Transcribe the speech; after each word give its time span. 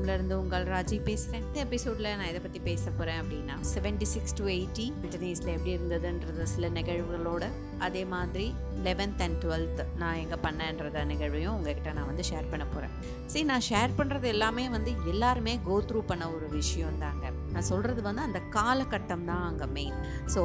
வெல்கம்ல 0.00 0.14
இருந்து 0.14 0.34
உங்கள் 0.38 0.66
ராஜி 0.66 0.96
பேசுகிறேன் 1.04 1.42
இந்த 1.42 1.58
எபிசோடில் 1.60 2.06
நான் 2.10 2.28
இதை 2.28 2.40
பற்றி 2.40 2.60
பேச 2.60 2.84
போகிறேன் 2.90 3.18
அப்படின்னா 3.20 3.56
செவன்டி 3.70 4.06
சிக்ஸ் 4.12 4.36
டு 4.38 4.44
எயிட்டி 4.48 4.86
பிரிட்டனீஸில் 5.00 5.50
எப்படி 5.54 5.72
இருந்ததுன்றது 5.72 6.44
சில 6.52 6.68
நிகழ்வுகளோட 6.68 7.44
அதே 7.80 8.02
மாதிரி 8.04 8.46
லெவன்த் 8.84 9.20
அண்ட் 9.22 9.38
டுவெல்த் 9.42 9.82
நான் 9.98 10.18
எங்கே 10.18 10.38
பண்ணேன்றத 10.42 11.04
நிகழ்வையும் 11.04 11.54
உங்ககிட்ட 11.54 11.92
நான் 11.92 12.08
வந்து 12.08 12.24
ஷேர் 12.30 12.50
பண்ண 12.50 12.64
போகிறேன் 12.66 12.94
சரி 13.26 13.44
நான் 13.44 13.66
ஷேர் 13.68 13.96
பண்ணுறது 13.98 14.28
எல்லாமே 14.28 14.64
வந்து 14.68 14.92
எல்லாருமே 15.06 15.54
கோ 15.64 15.76
த்ரூ 15.82 16.02
பண்ண 16.06 16.26
ஒரு 16.30 16.48
விஷயம் 16.52 16.98
தாங்க 16.98 17.26
நான் 17.52 17.68
சொல்கிறது 17.68 18.02
வந்து 18.02 18.22
அந்த 18.22 18.42
காலகட்டம் 18.52 19.28
தான் 19.30 19.44
அங்கே 19.44 19.68
மெயின் 19.72 19.98
ஸோ 20.34 20.42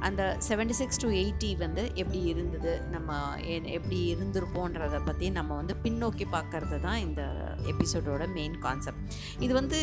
அந்த 0.00 0.38
செவன்டி 0.48 0.70
சிக்ஸ் 0.70 1.00
டு 1.00 1.10
எயிட்டி 1.10 1.56
வந்து 1.56 1.90
எப்படி 1.94 2.20
இருந்தது? 2.22 2.82
நம்ம 2.90 3.38
எப்படி 3.64 4.16
இருந்திருப்போன்றத 4.16 5.04
பற்றி 5.04 5.30
நம்ம 5.30 5.54
வந்து 5.54 5.76
பின்னோக்கி 5.82 6.24
பார்க்கறது 6.32 6.80
தான் 6.80 6.98
இந்த 6.98 7.22
எபிசோடோட 7.62 8.32
மெயின் 8.32 8.58
கான்செப்ட் 8.58 9.12
இது 9.38 9.54
வந்து 9.54 9.78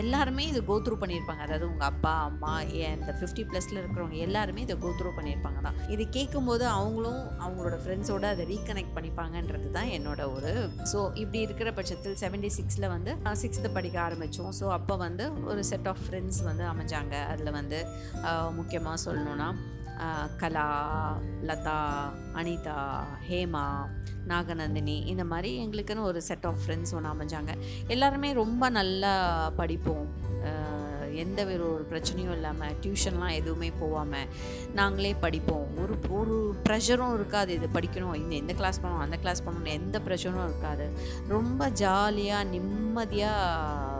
எல்லாருமே 0.00 0.44
இதை 0.50 0.60
கோத்ரூ 0.68 0.94
பண்ணியிருப்பாங்க. 1.00 1.42
அதாவது 1.46 1.64
உங்கள் 1.70 1.88
அப்பா 1.92 2.12
அம்மா 2.28 2.52
இந்த 2.70 3.12
ஃபிஃப்டி 3.18 3.42
ப்ளஸில் 3.50 3.80
இருக்கிறவங்க 3.80 4.18
எல்லாருமே 4.26 4.60
இதை 4.66 4.76
கோத்ரூ 4.84 5.10
பண்ணியிருப்பாங்க 5.18 5.60
தான். 5.66 5.78
இது 5.94 6.04
கேட்கும்போது 6.16 6.64
அவங்களும் 6.76 7.20
அவங்களோட 7.44 7.76
ஃப்ரெண்ட்ஸோட 7.82 8.26
அதை 8.34 8.46
ரீகனெக்ட் 8.52 8.94
பண்ணிப்பாங்கன்றது 8.96 9.68
தான் 9.78 9.90
என்னோட 9.96 10.20
ஒரு 10.36 10.52
ஸோ 10.92 10.98
இப்படி 11.22 11.40
இருக்கிற 11.46 11.68
பட்சத்தில் 11.78 12.18
செவன்டி 12.22 12.50
சிக்ஸில் 12.58 12.88
வந்து 12.94 13.12
சிக்ஸ்த்து 13.42 13.70
படிக்க 13.78 13.98
ஆரம்பித்தோம் 14.06 14.54
ஸோ 14.60 14.68
அப்போ 14.78 14.96
வந்து 15.06 15.26
ஒரு 15.52 15.62
செட் 15.70 15.90
ஆஃப் 15.92 16.02
ஃப்ரெண்ட்ஸ் 16.06 16.40
வந்து 16.50 16.66
அமைஞ்சாங்க. 16.72 17.14
அதில் 17.34 17.56
வந்து 17.60 17.80
முக்கியமாக 18.58 18.98
சொல்லணுன்னா 19.06 19.50
கலா 20.36 20.66
லதா 21.48 21.78
அனிதா 22.34 22.78
ஹேமா 23.28 23.66
நாகநந்தினி 24.28 24.96
இந்த 25.12 25.24
மாதிரி 25.30 25.50
எங்களுக்குன்னு 25.66 26.08
ஒரு 26.10 26.22
செட் 26.22 26.46
ஆஃப் 26.46 26.60
ஃப்ரெண்ட்ஸ் 26.64 26.94
ஒன்று 26.96 27.12
அமைஞ்சாங்க. 27.14 27.52
எல்லாருமே 27.86 28.32
ரொம்ப 28.32 28.68
நல்லா 28.78 29.14
படிப்போம். 29.60 30.06
எந்த 31.22 31.40
ஒரு 31.44 31.64
ஒரு 31.72 31.84
பிரச்சனையும் 31.90 32.34
இல்லாமல் 32.34 32.76
டியூஷன்லாம் 32.82 33.34
எதுவுமே 33.40 33.68
போகாமல் 33.80 34.28
நாங்களே 34.78 35.10
படிப்போம். 35.24 35.66
ஒரு 35.82 35.94
ஒரு 36.18 36.36
ப்ரெஷரும் 36.68 37.14
இருக்காது. 37.14 37.50
இது 37.58 37.66
படிக்கணும் 37.74 38.14
இந்த 38.22 38.34
எந்த 38.42 38.52
கிளாஸ் 38.60 38.80
பண்ணணும் 38.82 39.04
அந்த 39.06 39.16
கிளாஸ் 39.16 39.42
பண்ணணும் 39.46 39.74
எந்த 39.80 40.00
ப்ரெஷரும் 40.06 40.46
இருக்காது. 40.48 40.86
ரொம்ப 41.28 41.68
ஜாலியாக 41.82 42.50
நிம்மதியாக 42.54 43.91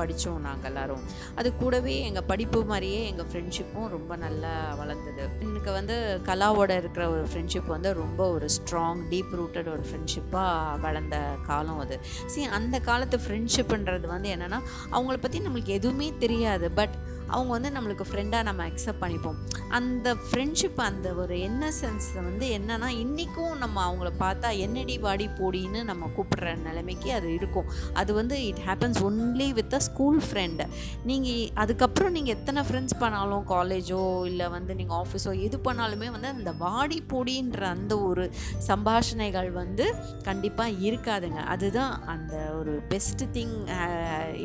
படித்தோம் 0.00 0.40
நாங்கள் 0.40 0.70
எல்லாரும். 0.70 1.02
அது 1.34 1.48
கூடவே 1.62 1.94
எங்கள் 2.08 2.28
படிப்பு 2.30 2.60
மாதிரியே 2.64 3.00
எங்கள் 3.10 3.28
ஃப்ரெண்ட்ஷிப்பும் 3.30 3.88
ரொம்ப 3.96 4.12
நல்லா 4.24 4.52
வளர்ந்தது. 4.74 5.24
எனக்கு 5.46 5.72
வந்து 5.78 5.96
கலாவோட 6.26 6.72
இருக்கிற 6.78 7.04
ஒரு 7.14 7.24
ஃப்ரெண்ட்ஷிப் 7.32 7.72
வந்து 7.76 7.92
ரொம்ப 8.02 8.30
ஒரு 8.36 8.48
ஸ்ட்ராங் 8.56 9.02
டீப் 9.10 9.32
ரூட்டட் 9.40 9.70
ஒரு 9.74 9.84
ஃப்ரெண்ட்ஷிப்பாக 9.88 10.80
வளர்ந்த 10.86 11.18
காலம் 11.46 11.82
அது. 11.84 11.98
சரி 12.34 12.46
அந்த 12.58 12.78
காலத்து 12.90 13.18
ஃப்ரெண்ட்ஷிப்புன்றது 13.26 14.06
வந்து 14.14 14.30
என்னென்னா 14.36 14.60
அவங்கள 14.92 15.18
பற்றி 15.26 15.40
நம்மளுக்கு 15.46 15.76
எதுவுமே 15.80 16.08
தெரியாது. 16.24 16.68
பட் 16.80 16.96
அவங்க 17.34 17.50
வந்து 17.56 17.70
நம்மளுக்கு 17.76 18.04
ஃப்ரெண்டாக 18.10 18.46
நம்ம 18.48 18.66
அக்செப்ட் 18.70 19.02
பண்ணிப்போம். 19.04 19.38
அந்த 19.78 20.08
ஃப்ரெண்ட்ஷிப் 20.26 20.80
அந்த 20.88 21.08
ஒரு 21.22 21.34
இன்னசென்ஸ் 21.48 22.08
வந்து 22.28 22.46
என்னன்னா 22.58 22.88
இன்றைக்கும் 23.02 23.54
நம்ம 23.62 23.76
அவங்கள 23.88 24.10
பார்த்தா 24.24 24.50
என்னடி 24.66 24.94
வாடி 25.06 25.26
போடின்னு 25.40 25.82
நம்ம 25.90 26.10
கூப்பிடுற 26.16 26.54
நிலைமைக்கு 26.66 27.10
அது 27.18 27.28
இருக்கும். 27.38 27.68
அது 28.00 28.10
வந்து 28.20 28.36
it 28.50 28.62
happens 28.68 29.00
only 29.08 29.48
with 29.58 29.76
a 29.78 29.82
school 29.88 30.20
friend 30.28 30.66
நீங்கள் 31.10 31.50
அதுக்கப்புறம் 31.64 32.14
நீங்கள் 32.18 32.36
எத்தனை 32.38 32.62
ஃப்ரெண்ட்ஸ் 32.68 32.98
பண்ணாலும் 33.02 33.44
காலேஜோ 33.54 34.02
இல்லை 34.30 34.48
வந்து 34.56 34.72
நீங்கள் 34.80 34.98
ஆஃபீஸோ 35.02 35.32
எது 35.48 35.58
பண்ணாலுமே 35.68 36.10
வந்து 36.16 36.30
அந்த 36.36 36.52
வாடி 36.64 37.00
போடின்ற 37.12 37.62
அந்த 37.76 37.92
ஒரு 38.08 38.26
சம்பாஷணைகள் 38.70 39.50
வந்து 39.60 39.86
கண்டிப்பாக 40.28 40.78
இருக்காதுங்க. 40.88 41.40
அதுதான் 41.54 41.92
அந்த 42.14 42.34
ஒரு 42.58 42.72
பெஸ்ட் 42.92 43.24
திங் 43.36 43.56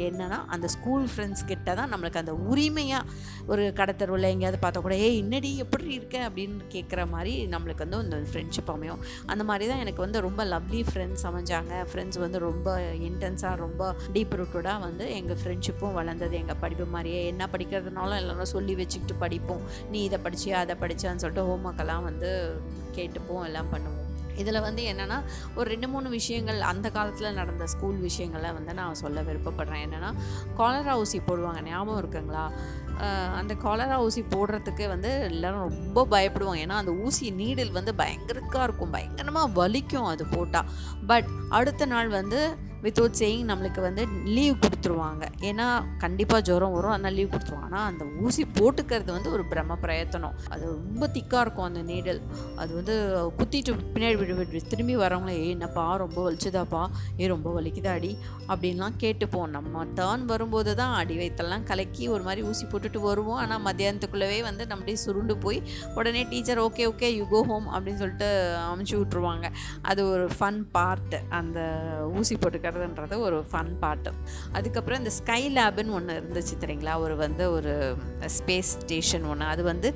என்னன்னா 0.07 0.39
அந்த 0.55 0.67
ஸ்கூல் 0.75 1.07
ஃப்ரெண்ட்ஸ் 1.11 1.43
கிட்ட 1.51 1.69
தான் 1.79 1.91
நம்மளுக்கு 1.93 2.21
அந்த 2.21 2.33
உரிமை 2.51 2.72
உரிமையாக 2.73 3.09
ஒரு 3.47 3.63
கடத்தருவில் 3.75 4.29
எங்கேயாவது 4.33 4.57
பார்த்தா 4.61 4.81
கூட 4.81 4.95
ஏய் 4.95 5.17
என்னடி 5.17 5.57
எப்படி 5.57 5.93
இருக்க? 5.93 6.29
அப்படின்னு 6.29 6.59
கேட்குற 6.71 7.07
மாதிரி 7.07 7.45
நம்மளுக்கு 7.45 7.87
வந்து 7.87 7.97
அந்த 7.97 8.17
ஃப்ரெண்ட்ஷிப் 8.17 8.71
அமையும். 8.71 8.99
அந்த 9.25 9.43
மாதிரி 9.43 9.69
தான் 9.69 9.79
எனக்கு 9.79 10.01
வந்து 10.01 10.21
ரொம்ப 10.21 10.45
லவ்லி 10.45 10.85
ஃப்ரெண்ட்ஸ் 10.93 11.23
அமைஞ்சாங்க. 11.23 11.73
ஃப்ரெண்ட்ஸ் 11.93 12.19
வந்து 12.19 12.39
ரொம்ப 12.39 12.79
இன்டென்ஸாக 12.79 13.55
ரொம்ப 13.55 13.95
டீப் 14.13 14.33
ரூட்டடாக 14.35 14.79
வந்து 14.79 15.15
எங்கள் 15.15 15.37
ஃப்ரெண்ட்ஷிப்பும் 15.43 15.93
வளர்ந்தது. 15.93 16.35
எங்கள் 16.35 16.59
படிப்பு 16.59 16.85
மாதிரியே 16.85 17.27
என்ன 17.27 17.49
படிக்கிறதுனாலும் 17.51 18.17
எல்லாரும் 18.17 18.45
சொல்லி 18.45 18.75
வச்சுக்கிட்டு 18.75 19.19
படிப்போம். 19.19 19.61
நீ 19.91 20.03
இதை 20.03 20.19
படிச்சியா 20.23 20.59
அதை 20.63 20.75
படிச்சான்னு 20.79 21.21
சொல்லிட்டு 21.23 21.49
ஹோம்ஒர்க்கெல்லாம் 21.49 22.03
வந்து 22.03 22.61
கேட்டுப்போம் 22.95 23.45
எல்லாம் 23.45 23.71
பண்ணுவோம். 23.73 24.02
இதில் 24.41 24.59
வந்து 24.61 24.83
என்னென்னா 24.91 25.17
ஒரு 25.55 25.67
ரெண்டு 25.69 25.87
மூணு 25.87 26.07
விஷயங்கள் 26.09 26.59
அந்த 26.71 26.87
காலத்தில் 26.89 27.37
நடந்த 27.39 27.67
ஸ்கூல் 27.73 27.99
விஷயங்களை 28.07 28.51
வந்து 28.51 28.73
நான் 28.73 28.99
சொல்ல 29.03 29.21
விருப்பப்படுறேன். 29.21 29.83
என்னென்னா 29.87 30.11
காலரா 30.55 30.95
ஊசி 31.03 31.19
போடுவாங்க. 31.19 31.61
ஞாபகம் 31.63 32.01
இருக்குங்களா? 32.03 32.45
அந்த 33.39 33.53
காலரா 33.63 33.95
ஊசி 34.05 34.21
போடுறதுக்கு 34.21 34.87
வந்து 34.87 35.11
எல்லோரும் 35.29 35.69
ரொம்ப 35.69 36.05
பயப்படுவாங்க. 36.13 36.61
ஏன்னா 36.65 36.77
அந்த 36.81 36.91
ஊசி 37.05 37.31
நீடில் 37.31 37.71
வந்து 37.71 37.93
பயங்கரக்காக 37.97 38.63
இருக்கும். 38.63 38.93
பயங்கரமாக 38.97 39.47
வலிக்கும் 39.61 40.09
அது 40.13 40.25
போட்டால் 40.35 40.69
பட் 41.07 41.29
அடுத்த 41.59 41.85
நாள் 41.85 42.11
வந்து 42.19 42.41
வித்தவுட் 42.85 43.17
சேயிங் 43.21 43.47
நம்மளுக்கு 43.51 43.81
வந்து 43.87 44.03
லீவ் 44.35 44.55
கொடுத்துருவாங்க. 44.63 45.23
ஏன்னா 45.49 45.67
கண்டிப்பாக 46.03 46.41
ஜுரம் 46.47 46.75
வரும் 46.77 46.93
அதனால் 46.95 47.17
லீவ் 47.19 47.31
கொடுத்துருவாங்க. 47.33 47.69
ஆனால் 47.71 47.87
அந்த 47.91 48.05
ஊசி 48.25 48.43
போட்டுக்கிறது 48.57 49.11
வந்து 49.17 49.29
ஒரு 49.35 49.43
பிரம்ம 49.51 49.77
பிரயத்தனம். 49.83 50.35
அது 50.53 50.63
ரொம்ப 50.71 51.07
திக்காக 51.17 51.43
இருக்கும் 51.45 51.67
அந்த 51.69 51.81
நீடல் 51.91 52.21
அது 52.61 52.71
வந்து 52.79 52.95
குத்திட்டு 53.39 53.73
பின்னாடி 53.93 54.17
விடு 54.21 54.35
விடு 54.39 54.61
திரும்பி 54.73 54.95
வரவங்களே 55.03 55.35
ஏ 55.43 55.47
என்னப்பா 55.55 55.85
ரொம்ப 56.03 56.17
வலிச்சுதாப்பா. 56.27 56.83
ஏ 57.21 57.27
ரொம்ப 57.33 57.49
வலிக்குதாடி. 57.57 58.11
அப்படின்லாம் 58.51 58.97
கேட்டுப்போம். 59.03 59.49
நம்ம 59.55 59.85
டேர்ன் 59.99 60.25
வரும்போது 60.33 60.71
தான் 60.81 60.93
அடி 61.01 61.17
வயிற்றெல்லாம் 61.21 61.65
கலக்கி 61.71 62.03
ஒரு 62.15 62.23
மாதிரி 62.27 62.43
ஊசி 62.49 62.65
போட்டுட்டு 62.73 62.99
வருவோம். 63.09 63.39
ஆனால் 63.43 63.63
மத்தியானத்துக்குள்ளவே 63.67 64.39
வந்து 64.49 64.63
நம்மளே 64.71 64.97
சுருண்டு 65.05 65.37
போய் 65.45 65.59
உடனே 65.99 66.23
teacher 66.33 66.61
okay 66.67 66.83
okay 66.91 67.09
you 67.19 67.25
go 67.33 67.41
home 67.51 67.67
அப்படின்னு 67.73 68.01
சொல்லிட்டு 68.03 68.29
அமுச்சு 68.71 68.95
விட்ருவாங்க 69.01 69.49
அது 69.91 70.01
ஒரு 70.13 70.25
ஃபன் 70.37 70.61
பார்ட் 70.75 71.15
அந்த 71.39 71.59
ஊசி 72.19 72.35
போட்டுக்கிறதுன்றது 72.73 73.17
ஒரு 73.19 73.45
ஃபன் 73.51 73.71
பார்ட்டு 73.81 74.11
அதுக்கப்புறம் 74.51 74.99
இந்த 74.99 75.09
ஸ்கை 75.09 75.41
லேப்னு 75.55 75.93
ஒன்று 75.93 76.13
இருந்துச்சு 76.19 76.55
தெரியுங்களா? 76.59 76.93
ஒரு 76.99 77.15
வந்து 77.15 77.51
ஒரு 77.51 77.73
ஸ்பேஸ் 78.37 78.71
ஸ்டேஷன் 78.75 79.23
ஒன்று 79.23 79.45
அது 79.45 79.63
வந்து 79.63 79.89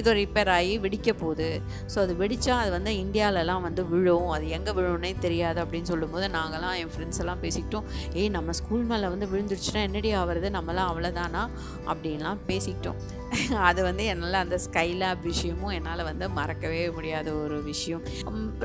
ஏதோ 0.00 0.10
ரிப்பேர் 0.20 0.50
ஆகி 0.56 0.74
வெடிக்க 0.84 1.12
போகுது. 1.22 1.48
ஸோ 1.92 1.98
அது 2.04 2.14
வெடித்தா 2.22 2.54
அது 2.62 2.70
வந்து 2.76 2.92
இந்தியாவிலலாம் 3.04 3.64
வந்து 3.66 3.82
விழும். 3.92 4.28
அது 4.36 4.48
எங்கே 4.56 4.72
விழும்னே 4.78 5.12
தெரியாது 5.26 5.58
அப்படின்னு 5.64 5.90
சொல்லும்போது 5.92 6.28
நாங்களாம் 6.38 6.76
என் 6.80 6.92
ஃப்ரெண்ட்ஸ் 6.94 7.20
எல்லாம் 7.24 7.42
பேசிக்கிட்டோம். 7.44 7.86
ஏய் 8.20 8.34
நம்ம 8.36 8.52
ஸ்கூல் 8.60 8.84
மேலே 8.90 9.08
வந்து 9.14 9.28
விழுந்துருச்சுன்னா 9.32 9.82
என்னடி 9.88 10.12
ஆகிறது 10.20 10.50
நம்மலாம் 10.58 10.90
அவ்வளோதானா 10.90 11.44
அப்படின்லாம் 11.92 12.42
பேசிக்கிட்டோம். 12.50 13.00
அது 13.68 13.80
வந்து 13.86 14.04
என்னால் 14.10 14.42
அந்த 14.44 14.56
ஸ்கைலாப் 14.66 15.24
விஷயமும் 15.30 15.72
என்னால் 15.78 16.02
வந்து 16.10 16.26
மறக்கவே 16.38 16.90
முடியாத 16.90 17.28
ஒரு 17.32 17.56
விஷயம். 17.62 18.04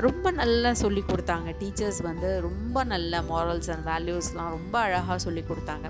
ரொம்ப 0.06 0.30
நல்லா 0.40 0.70
சொல்லி 0.82 1.02
கொடுத்தாங்க. 1.10 1.48
டீச்சர்ஸ் 1.60 2.00
வந்து 2.10 2.28
ரொம்ப 2.48 2.84
நல்ல 2.92 3.22
மாரல்ஸ் 3.32 3.70
அண்ட் 3.74 3.86
வேல்யூஸ்லாம் 3.92 4.54
ரொம்ப 4.58 4.74
அழகாக 4.86 5.18
சொல்லி 5.26 5.44
கொடுத்தாங்க. 5.50 5.88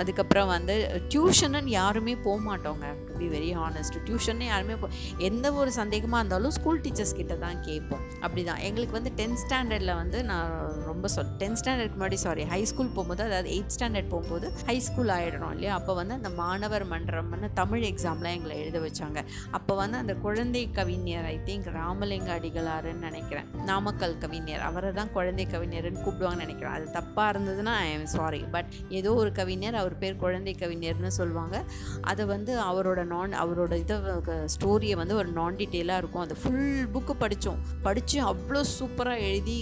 அதுக்கப்புறம் 0.00 0.46
வந்து 0.46 0.74
டியூஷனுன்னு 1.12 1.72
யாருமே 1.80 2.16
போக 2.24 2.38
மாட்டோங்க 2.48 2.86
பி 3.20 3.28
வெரி 3.34 3.50
ஹானஸ்ட் 3.60 3.98
டியூஷன் 4.06 4.42
யாருமே 4.50 4.76
போ 4.82 4.88
எந்த 5.28 5.46
ஒரு 5.60 5.72
சந்தேகமாக 5.72 6.20
இருந்தாலும் 6.22 6.54
ஸ்கூல் 6.58 6.80
டீச்சர்ஸ் 6.80 7.16
கிட்ட 7.16 7.34
தான் 7.44 7.58
கேட்போம். 7.62 8.02
அப்படி 8.20 8.44
தான் 8.44 8.62
எங்களுக்கு 8.68 8.96
வந்து 8.98 9.12
டென்த் 9.20 9.40
ஸ்டாண்டர்டில் 9.44 9.94
வந்து 9.94 10.18
நான் 10.24 10.52
ரொம்ப 10.98 11.10
சொல் 11.14 11.28
டென்த் 11.40 11.58
ஸ்டாண்டர்ட் 11.58 11.92
முன்னாடி 11.96 12.16
சாரி 12.22 12.44
ஹை 12.52 12.58
ஸ்கூல் 12.68 12.88
போகும்போது 12.94 13.22
அதாவது 13.26 13.48
எயித் 13.56 13.72
ஸ்டாண்டர்ட் 13.74 14.08
போகும்போது 14.12 14.46
ஹை 14.68 14.74
ஸ்கூல் 14.86 15.10
ஆகிடணும் 15.16 15.52
இல்லையா? 15.56 15.72
அப்போ 15.78 15.92
வந்து 15.98 16.14
அந்த 16.18 16.30
மாணவர் 16.40 16.84
மன்றம்னு 16.92 17.48
தமிழ் 17.58 17.84
எக்ஸாம்லாம் 17.90 18.34
எங்களை 18.38 18.54
எழுத 18.62 18.78
வச்சாங்க. 18.84 19.20
அப்போ 19.56 19.72
வந்து 19.80 19.96
அந்த 20.02 20.14
குழந்தை 20.24 20.62
கவிஞர் 20.78 21.26
ஐ 21.32 21.34
திங்க் 21.48 21.68
ராமலிங்க 21.76 22.30
அடிகளாருன்னு 22.38 23.04
நினைக்கிறேன். 23.08 23.46
நாமக்கல் 23.70 24.16
கவிஞர் 24.24 24.64
அவரை 24.68 24.90
தான் 24.98 25.12
குழந்தை 25.18 25.46
கவிஞர்னு 25.54 26.02
கூப்பிடுவாங்கன்னு 26.06 26.44
நினைக்கிறேன். 26.46 26.74
அது 26.78 26.88
தப்பாக 26.98 27.26
இருந்ததுன்னா 27.34 27.74
ஐ 27.84 27.86
எம் 27.98 28.08
சாரி 28.16 28.42
பட் 28.56 28.72
ஏதோ 29.00 29.12
ஒரு 29.22 29.32
கவிஞர் 29.38 29.78
அவர் 29.82 29.96
பேர் 30.02 30.18
குழந்தை 30.24 30.56
கவிஞர்னு 30.64 31.12
சொல்லுவாங்க. 31.20 31.62
அதை 32.12 32.26
வந்து 32.34 32.54
அவரோட 32.70 33.06
நான் 33.14 33.38
அவரோட 33.44 33.72
இதை 33.84 33.98
ஸ்டோரியை 34.56 34.98
வந்து 35.02 35.16
ஒரு 35.20 35.30
நான் 35.38 35.60
டீட்டெயிலாக 35.62 36.02
இருக்கும். 36.04 36.24
அது 36.26 36.40
ஃபுல் 36.42 36.90
புக்கு 36.96 37.16
படித்தோம் 37.24 37.62
படித்து 37.88 38.18
அவ்வளோ 38.32 38.64
சூப்பராக 38.76 39.24
எழுதி 39.30 39.58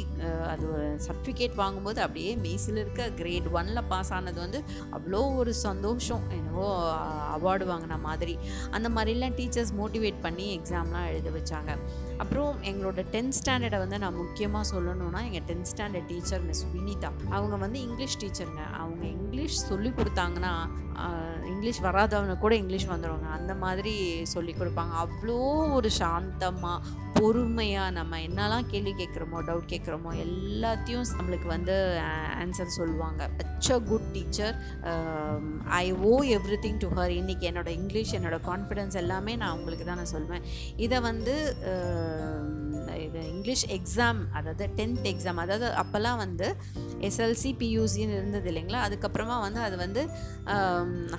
அது 0.54 0.64
ஒரு 0.74 0.88
சர்டிஃபிகேட் 1.26 1.54
வாங்கும்போது 1.54 2.00
அப்படியே 2.00 2.36
மெய்சில் 2.36 2.76
இருக்க 2.76 3.10
கிரேட் 3.10 3.46
ஒனில் 3.52 3.84
பாஸ் 3.88 4.12
ஆனது 4.12 4.40
வந்து 4.40 4.62
அவ்வளோ 4.92 5.36
ஒரு 5.36 5.54
சந்தோஷம். 5.54 6.22
என்னவோ 6.30 6.94
அவார்டு 7.36 7.64
வாங்கின 7.70 7.98
மாதிரி. 8.00 8.38
அந்த 8.70 8.88
மாதிரிலாம் 8.88 9.34
டீச்சர்ஸ் 9.38 9.74
மோட்டிவேட் 9.78 10.20
பண்ணி 10.20 10.60
எக்ஸாம்லாம் 10.60 11.06
எழுத 11.06 11.30
வச்சாங்க. 11.30 11.78
அப்புறம் 12.22 12.62
எங்களோட 12.70 13.00
டென்த் 13.14 13.36
ஸ்டாண்டர்டை 13.38 13.78
வந்து 13.84 13.98
நான் 14.04 14.20
முக்கியமாக 14.22 14.64
சொல்லணும்னா 14.72 15.20
எங்கள் 15.28 15.46
tenth 15.50 15.70
standard 15.72 16.10
teacher 16.12 16.44
miss 16.48 16.64
Vinitha. 16.74 17.10
அவங்க 17.36 17.56
வந்து 17.64 17.78
இங்கிலீஷ் 17.86 18.18
டீச்சருங்க 18.22 18.64
அவங்க 18.82 19.04
இங்கிலீஷ் 19.16 19.58
சொல்லி 19.70 19.92
கொடுத்தாங்கன்னா 20.00 20.52
இங்கிலீஷ் 21.52 21.80
வராதவங்க 21.86 22.34
கூட 22.44 22.52
இங்கிலீஷ் 22.60 22.86
வந்துடுவாங்க 22.92 23.28
அந்த 23.38 23.52
மாதிரி 23.64 23.92
சொல்லி 24.34 24.52
கொடுப்பாங்க. 24.52 24.94
அவ்வளோ 25.04 25.36
ஒரு 25.78 25.90
சாந்தமாக 25.98 27.04
பொறுமையாக 27.18 27.92
நம்ம 27.96 28.18
என்னெல்லாம் 28.26 28.66
கேள்வி 28.70 28.92
கேட்குறோமோ 28.98 29.38
டவுட் 29.48 29.70
கேட்குறோமோ 29.72 30.10
எல்லாத்தையும் 30.24 31.04
நம்மளுக்கு 31.18 31.48
வந்து 31.54 31.74
ஆன்சர் 32.42 32.74
சொல்லுவாங்க. 32.78 33.28
Such 33.66 33.70
a 33.76 33.78
good 33.90 34.08
teacher 34.16 34.56
I 35.82 35.84
owe 36.10 36.12
everything 36.64 36.80
to 36.84 36.88
her 36.98 37.14
இன்றைக்கி 37.20 37.46
என்னோட 37.50 37.70
இங்கிலீஷ் 37.80 38.12
என்னோட 38.18 38.38
கான்ஃபிடென்ஸ் 38.50 38.98
எல்லாமே 39.02 39.34
நான் 39.42 39.56
உங்களுக்கு 39.58 39.86
தான் 39.90 40.00
நான் 40.02 40.12
சொல்வேன். 40.16 40.44
இதை 40.86 41.00
வந்து 41.10 41.36
இது 42.06 42.55
இங்கிலீஷ் 43.46 43.68
எக்ஸாம் 43.74 44.20
அதாவது 44.38 44.64
டென்த் 44.78 45.04
எக்ஸாம் 45.10 45.40
அதாவது 45.42 45.66
அப்போல்லாம் 45.80 46.16
வந்து 46.22 46.46
எஸ்எல்சி 47.08 47.50
பியூசின்னு 47.60 48.14
இருந்தது 48.18 48.48
இல்லைங்களா? 48.50 48.78
அதுக்கப்புறமா 48.86 49.36
வந்து 49.44 49.60
அது 49.66 49.76
வந்து 49.82 50.02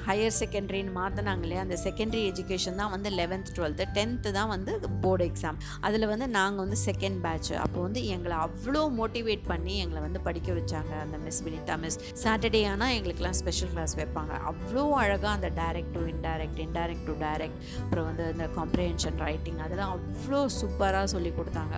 ஹையர் 0.07 0.35
செகண்டரின்னு 0.39 0.93
மாற்றினாங்க 0.97 1.45
இல்லையா? 1.45 1.61
அந்த 1.65 1.75
செகண்டரி 1.83 2.23
எஜுகேஷன் 2.31 2.79
தான் 2.81 2.91
வந்து 2.95 3.09
லெவன்த் 3.19 3.51
டுவெல்த்து 3.57 3.85
டென்த்து 3.97 4.31
தான் 4.39 4.51
வந்து 4.55 4.73
போர்டு 5.05 5.27
எக்ஸாம் 5.29 5.59
அதில் 5.89 6.07
வந்து 6.13 6.27
நாங்கள் 6.37 6.63
வந்து 6.65 6.79
செகண்ட் 6.87 7.21
பேட்ச் 7.25 7.51
அப்போ 7.65 7.79
வந்து 7.85 8.03
எங்களை 8.15 8.35
அவ்வளோ 8.47 8.81
மோட்டிவேட் 8.99 9.45
பண்ணி 9.53 9.75
எங்களை 9.83 10.01
வந்து 10.07 10.21
படிக்க 10.27 10.49
வச்சாங்க. 10.59 10.91
அந்த 11.05 11.19
மிஸ் 11.27 11.41
வினிதா 11.47 11.77
மிஸ் 11.85 11.99
சாட்டர்டே 12.23 12.63
ஆனால் 12.73 12.93
எங்களுக்கெல்லாம் 12.97 13.39
ஸ்பெஷல் 13.41 13.73
கிளாஸ் 13.75 13.95
வைப்பாங்க. 14.01 14.33
அவ்வளோ 14.51 14.85
அழகாக 15.03 15.33
அந்த 15.37 15.51
direct 15.61 15.95
to 15.99 16.03
indirect 16.15 16.61
indirect 16.67 17.07
to 17.11 17.15
direct 17.25 17.57
அப்புறம் 17.85 18.09
வந்து 18.11 18.27
இந்த 18.35 18.47
காம்ப்ரிஹென்ஷன் 18.59 19.19
ரைட்டிங் 19.27 19.61
அதெல்லாம் 19.67 19.95
அவ்வளோ 19.97 20.43
சூப்பராக 20.59 21.07
சொல்லி 21.15 21.33
கொடுத்தாங்க. 21.39 21.75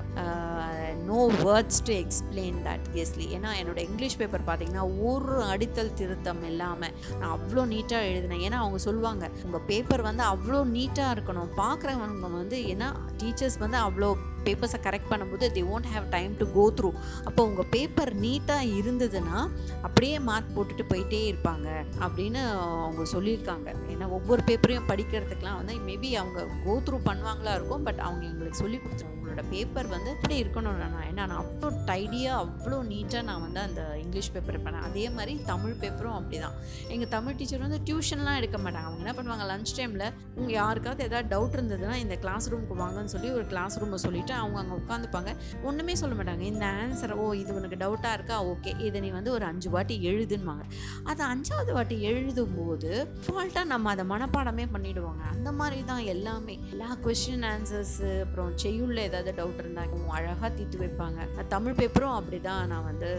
No 1.09 1.19
words 1.43 1.81
to 1.83 1.93
explain 1.93 2.57
that 2.65 2.87
கெஸ்லி 2.93 3.25
ஏன்னா 3.35 3.51
என்னோட 3.61 3.77
இங்கிலீஷ் 3.77 4.17
பேப்பர் 4.17 4.47
பார்த்தீங்கன்னா 4.47 4.85
ஒரு 5.09 5.35
அடித்தல் 5.43 5.93
திருத்தம் 5.93 6.43
இல்லாமல் 6.43 6.93
நான் 7.19 7.33
அவ்வளோ 7.35 7.63
நீட்டாக 7.73 8.09
எழுதினேன். 8.11 8.43
ஏன்னா 8.47 8.59
அவங்க 8.63 8.77
சொல்லுவாங்க 8.77 9.29
உங்கள் 9.43 9.65
பேப்பர் 9.67 10.01
வந்து 10.01 10.23
அவ்வளோ 10.23 10.61
நீட்டாக 10.77 11.15
இருக்கணும். 11.15 11.53
பார்க்குறவங்க 11.63 12.33
வந்து 12.41 12.59
ஏன்னா 12.73 12.89
டீச்சர்ஸ் 13.21 13.59
வந்து 13.59 13.77
அவ்வளோ 13.77 14.09
பேப்பர்ஸை 14.43 14.79
கரெக்ட் 14.83 15.09
பண்ணும்போது 15.09 15.45
they 15.55 15.61
won't 15.63 15.89
have 15.93 16.05
time 16.09 16.37
to 16.37 16.45
go 16.53 16.65
through 16.77 16.89
அப்போ 17.23 17.41
உங்கள் 17.49 17.69
பேப்பர் 17.69 18.11
நீட்டாக 18.19 18.69
இருந்ததுன்னா 18.79 19.39
அப்படியே 19.81 20.19
மார்க் 20.29 20.53
போட்டுட்டு 20.55 20.85
போயிட்டே 20.91 21.21
இருப்பாங்க 21.31 21.67
அப்படின்னு 22.05 22.41
அவங்க 22.83 23.03
சொல்லியிருக்காங்க. 23.15 23.69
ஏன்னா 23.93 24.07
ஒவ்வொரு 24.17 24.43
பேப்பரையும் 24.45 24.89
படிக்கிறதுக்கெலாம் 24.91 25.59
வந்து 25.61 25.75
மேபி 25.89 26.11
அவங்க 26.21 26.47
கோ 26.65 26.75
த்ரூ 26.85 26.99
பண்ணுவாங்களா 27.09 27.53
இருக்கும் 27.55 27.83
பட் 27.83 27.99
அவங்க 27.99 28.25
எங்களுக்கு 28.25 28.61
சொல்லி 28.63 28.77
கொடுத்துருவாங்க. 28.77 29.18
உங்களோட 29.29 29.43
பேப்பர் 29.53 29.87
வந்து 29.93 30.09
எப்படி 30.13 30.35
இருக்கணும் 30.43 30.77
நான். 30.83 30.93
ஏன்னா 31.09 31.23
நான் 31.29 31.41
அவ்வளோ 31.41 31.67
டைடியாக 31.89 32.37
அவ்வளோ 32.43 32.77
நீட்டாக 32.91 33.23
நான் 33.27 33.43
வந்து 33.45 33.59
அந்த 33.65 33.81
இங்கிலீஷ் 34.03 34.29
பேப்பர் 34.35 34.57
பண்ணேன். 34.65 34.85
அதே 34.87 35.03
மாதிரி 35.17 35.33
தமிழ் 35.49 35.75
பேப்பரும் 35.81 36.15
அப்படி 36.19 36.37
தான் 36.43 36.55
எங்கள் 36.93 37.11
தமிழ் 37.13 37.37
டீச்சர் 37.39 37.63
வந்து 37.65 37.79
டியூஷன்லாம் 37.87 38.37
எடுக்க 38.39 38.57
மாட்டாங்க. 38.63 38.87
அவங்க 38.89 39.01
என்ன 39.03 39.13
பண்ணுவாங்க 39.17 39.45
லஞ்ச் 39.51 39.73
டைமில் 39.79 40.05
உங்கள் 40.37 40.55
யாருக்காவது 40.59 41.03
ஏதாவது 41.07 41.29
டவுட் 41.33 41.57
இருந்ததுன்னா 41.57 41.97
இந்த 42.03 42.15
கிளாஸ் 42.23 42.47
ரூமுக்கு 42.53 42.77
வாங்கன்னு 42.81 43.13
சொல்லி 43.15 43.29
ஒரு 43.37 43.45
கிளாஸ் 43.51 43.77
ரூமை 43.83 43.99
சொல்லிவிட்டு 44.05 44.35
அவங்க 44.41 44.59
அங்கே 44.63 44.77
உட்காந்துப்பாங்க. 44.81 45.33
ஒன்றுமே 45.69 45.95
சொல்ல 46.01 46.15
மாட்டாங்க. 46.21 46.45
இந்த 46.53 46.65
ஆன்சர் 46.81 47.15
ஓ 47.23 47.27
இது 47.41 47.53
உனக்கு 47.59 47.79
டவுட்டாக 47.85 48.17
இருக்கா? 48.19 48.37
ஓகே 48.53 48.73
இதை 48.87 49.01
நீ 49.05 49.11
வந்து 49.19 49.33
ஒரு 49.37 49.47
அஞ்சு 49.51 49.69
வாட்டி 49.75 49.97
எழுதுன்னுவாங்க. 50.13 50.65
அது 51.11 51.23
அஞ்சாவது 51.31 51.73
வாட்டி 51.79 51.97
எழுதும்போது 52.13 52.91
ஃபால்ட்டாக 53.27 53.65
நம்ம 53.73 53.89
அதை 53.95 54.05
மனப்பாடமே 54.15 54.67
பண்ணிவிடுவாங்க 54.75 55.23
அந்த 55.35 55.51
மாதிரி 55.61 55.79
தான் 55.93 56.03
எல்லாமே. 56.15 56.57
எல்லா 56.73 56.89
கொஷின் 57.05 57.47
ஆன்சர்ஸு 57.53 58.09
அப்புறம் 58.25 58.51
செய்யுள்ள 58.63 58.97
ஏதாவது 59.01 59.17
டவுட் 59.39 59.61
இருந்தாங்க 59.63 59.95
அழகாக 60.17 60.49
தீர்த்து 60.57 60.77
வைப்பாங்க. 60.83 61.19
தமிழ் 61.53 61.75
பேப்பரும் 61.79 62.15
அப்படி 62.19 62.39
தான் 62.47 62.63
நான் 62.71 62.85
வந்து 62.89 63.09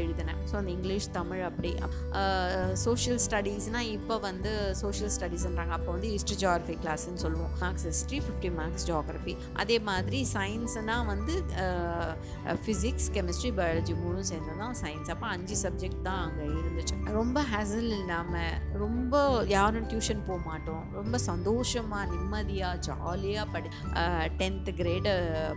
எழுதினேன். 0.00 0.40
ஸோ 0.50 0.54
அந்த 0.60 0.70
இங்கிலீஷ் 0.76 1.08
தமிழ் 1.18 1.42
அப்படி. 1.48 1.70
சோஷியல் 2.84 3.20
ஸ்டடீஸ்னால் 3.26 3.90
இப்போ 3.96 4.16
வந்து 4.28 4.52
சோஷியல் 4.82 5.12
ஸ்டடீஸ்ன்றாங்க 5.16 5.74
அப்போ 5.78 5.90
வந்து 5.96 6.10
ஹிஸ்ட்ரி 6.14 6.36
ஜியாகிரஃபி 6.42 6.76
கிளாஸ்ன்னு 6.84 7.22
சொல்லுவோம். 7.24 7.52
Marks 7.62 7.86
history 7.90 8.20
fifty 8.26 8.50
marks 8.60 8.86
geography 8.90 9.34
அதே 9.64 9.78
மாதிரி 9.90 10.20
சயின்ஸ்னால் 10.36 11.06
வந்து 11.12 11.36
ஃபிசிக்ஸ் 12.64 13.08
கெமிஸ்ட்ரி 13.16 13.52
பயாலஜி 13.60 13.96
மூணும் 14.02 14.28
சேர்ந்து 14.32 14.56
தான் 14.62 14.76
சயின்ஸ் 14.82 15.12
அப்போ 15.14 15.26
அஞ்சு 15.36 15.56
சப்ஜெக்ட் 15.64 16.02
தான் 16.08 16.22
அங்கே 16.26 16.46
இருந்துச்சு. 16.78 16.96
ரொம்ப 17.18 17.38
ஹேசல் 17.52 17.90
இல்லாமல் 18.00 18.56
ரொம்ப 18.82 19.22
யாரும் 19.54 19.86
டியூஷன் 19.90 20.22
போக 20.28 20.38
மாட்டோம். 20.48 20.82
ரொம்ப 20.98 21.18
சந்தோஷமாக 21.28 22.04
நிம்மதியாக 22.12 22.80
ஜாலியாக 22.86 23.46
படி 23.54 23.68
டென்த்து 24.40 24.72
கிரேடு 24.80 25.12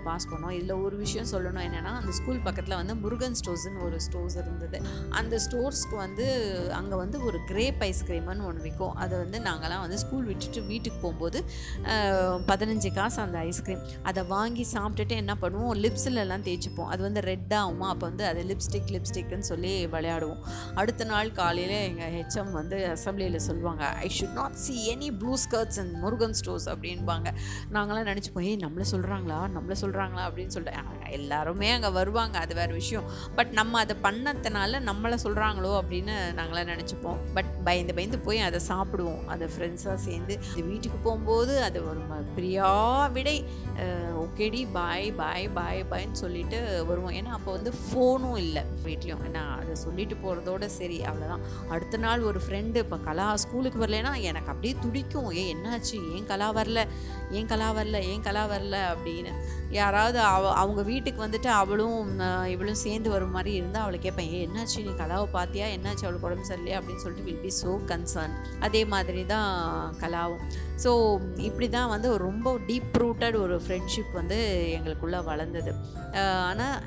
பாஸ் 0.06 0.30
பண்ணோம். 0.32 0.54
இதில் 0.58 0.76
ஒரு 0.86 0.96
விஷயம் 1.04 1.30
சொல்லணும் 1.34 1.64
என்னென்னா 1.68 1.92
அந்த 2.02 2.12
ஸ்கூல் 2.20 2.42
பக்கத்தில் 2.48 2.78
வந்து 2.82 2.96
முருகன் 3.04 3.38
ஸ்டோர்ஸ்னு 3.42 3.84
ஒரு 3.88 3.98
ஸ்டோர்ஸ் 4.08 4.38
இருந்தது. 4.44 4.78
அந்த 5.20 5.36
ஸ்டோர்ஸ்க்கு 5.46 5.98
வந்து 6.06 6.26
அங்கே 6.80 6.96
வந்து 7.04 7.18
ஒரு 7.30 7.40
கிரேப் 7.52 7.82
ஐஸ்கிரீம்னு 7.90 8.48
ஒன்று 8.50 8.66
விற்கும் 8.68 8.96
அதை 9.04 9.14
வந்து 9.24 9.40
நாங்கள்லாம் 9.48 9.84
வந்து 9.86 10.00
ஸ்கூல் 10.04 10.28
விட்டுட்டு 10.32 10.64
வீட்டுக்கு 10.72 11.00
போகும்போது 11.06 11.42
பதினஞ்சு 12.52 12.92
காசு 12.98 13.20
அந்த 13.26 13.38
ஐஸ்கிரீம் 13.50 13.84
அதை 14.10 14.22
வாங்கி 14.36 14.66
சாப்பிட்டுட்டு 14.76 15.16
என்ன 15.22 15.34
பண்ணுவோம்? 15.44 15.76
லிப்ஸ்லலாம் 15.86 16.46
தேய்ச்சிப்போம். 16.48 16.90
அது 16.94 17.02
வந்து 17.08 17.22
ரெட்டாகுமா 17.32 17.88
அப்போ 17.94 18.06
வந்து 18.10 18.26
அது 18.32 18.42
லிப்ஸ்டிக் 18.52 18.92
லிப்ஸ்டிக்னு 18.96 19.50
சொல்லி 19.52 19.74
விளையாடுவோம். 19.96 20.42
அடுத்த 20.82 21.10
நாள் 21.14 21.32
காலையில் 21.40 21.76
எங்கள் 21.90 22.14
ஹெச்எம் 22.18 22.52
வந்து 22.60 22.78
அசம்பிளியில் 22.94 23.46
சொல்லுவாங்க 23.48 23.84
I 24.06 24.10
should 24.18 24.36
not 24.40 24.58
see 24.64 24.76
any 24.94 25.10
blue 25.22 25.34
skirts 25.46 25.80
and 25.84 25.94
Murugan 26.04 26.38
stores 26.40 26.68
அப்படின்பாங்க. 26.74 27.28
நாங்களாம் 27.76 28.10
நினச்சிப்போம் 28.12 28.48
ஏய் 28.52 28.62
நம்மளை 28.66 28.86
சொல்கிறாங்களா 28.94 29.40
நம்மளை 29.56 29.78
சொல்கிறாங்களா 29.84 30.24
அப்படின்னு 30.30 30.56
சொல்லிட்டு 30.56 31.10
எல்லாருமே 31.20 31.70
அங்கே 31.76 31.90
வருவாங்க 32.00 32.36
அது 32.44 32.54
வேறு 32.60 32.74
விஷயம். 32.82 33.08
பட் 33.38 33.52
நம்ம 33.60 33.80
அதை 33.84 33.96
பண்ணதுனால 34.06 34.80
நம்மளை 34.90 35.18
சொல்கிறாங்களோ 35.26 35.72
அப்படின்னு 35.82 36.14
நாங்களாம் 36.38 36.72
நினச்சிப்போம். 36.74 37.20
பட் 37.38 37.52
பயந்து 37.68 37.96
பயந்து 37.98 38.20
போய் 38.28 38.40
அதை 38.50 38.60
சாப்பிடுவோம். 38.70 39.24
அதை 39.34 39.48
ஃப்ரெண்ட்ஸாக 39.56 39.98
சேர்ந்து 40.08 40.34
வீட்டுக்கு 40.70 41.00
போகும்போது 41.08 41.56
அது 41.68 41.80
ஒரு 41.90 42.02
பிரியா 42.36 42.72
விடை. 43.18 43.38
ஓகேடி 44.24 44.62
பாய் 44.78 45.08
பாய் 45.20 45.46
பாய் 45.58 45.80
பாய்ன்னு 45.92 46.22
சொல்லிட்டு 46.24 46.60
வருவோம். 46.90 47.16
ஏன்னா 47.20 47.32
அப்போ 47.38 47.52
வந்து 47.58 47.72
ஃபோனும் 47.84 48.38
இல்லை 48.46 48.64
வீட்லேயும். 48.86 49.24
ஏன்னா 49.30 49.44
அதை 49.62 49.76
சொல்லிட்டு 49.86 50.16
போகிறதோட 50.24 50.66
சரி 50.80 50.98
அவ்வளோதான் 51.06 51.44
அடுத்த 51.70 51.98
நாள் 51.98 52.22
ஒரு 52.22 52.40
ஃப்ரெண்டு 52.48 52.76
இப்போ 52.76 52.98
கலா 52.98 53.36
ஸ்கூலுக்கு 53.36 53.86
வரலன்னா 53.86 54.14
எனக்கு 54.22 54.50
அப்படியே 54.52 54.76
துடிக்கும். 54.82 55.32
ஏ 55.32 55.44
என்னாச்சு? 55.54 55.98
ஏன் 56.16 56.26
கலா 56.26 56.54
வரல? 56.54 56.88
ஏன் 57.32 57.46
கலா 57.46 57.74
வரல? 57.74 58.00
ஏன் 58.02 58.22
கலா 58.22 58.44
வரல? 58.48 58.78
அப்படின்னு. 58.94 59.34
யாராவது 59.70 60.20
அவ 60.20 60.54
அவங்க 60.54 60.82
வீட்டுக்கு 60.82 61.26
வந்துட்டு 61.26 61.48
அவளும் 61.48 62.20
இவளும் 62.46 62.82
சேர்ந்து 62.86 63.10
வர 63.10 63.26
மாதிரி 63.26 63.56
இருந்தால் 63.56 63.82
அவளை 63.82 64.00
கேட்பேன் 64.00 64.34
ஏ 64.34 64.40
என்னாச்சு? 64.46 64.84
நீ 64.84 64.90
கலாவை 64.90 65.28
பார்த்தியா? 65.34 65.68
என்னாச்சு? 65.78 66.06
அவளுக்கு 66.08 66.28
உடம்பு 66.28 66.50
சரியில்லையா? 66.50 66.80
அப்படின்னு 66.82 67.04
சொல்லிட்டு 67.06 67.30
வில் 67.32 67.44
பி 67.46 67.54
ஸோ 67.62 67.72
கன்சர்ன் 67.92 68.36
அதே 68.60 68.86
மாதிரி 68.86 69.26
தான் 69.26 69.50
கலாவும். 70.00 70.46
ஸோ 70.84 70.92
இப்படி 71.48 71.68
தான் 71.78 71.92
வந்து 71.94 72.10
ரொம்ப 72.28 72.54
டீப் 72.70 72.96
ரூட்டட் 73.04 73.36
ஒரு 73.44 73.56
ஃப்ரெண்ட்ஷிப் 73.66 74.14
வந்து 74.20 74.38
எங்களுக்குள்ளே 74.78 75.20
வளர்ந்தது. 75.32 75.72
ஆனால் 76.50 76.78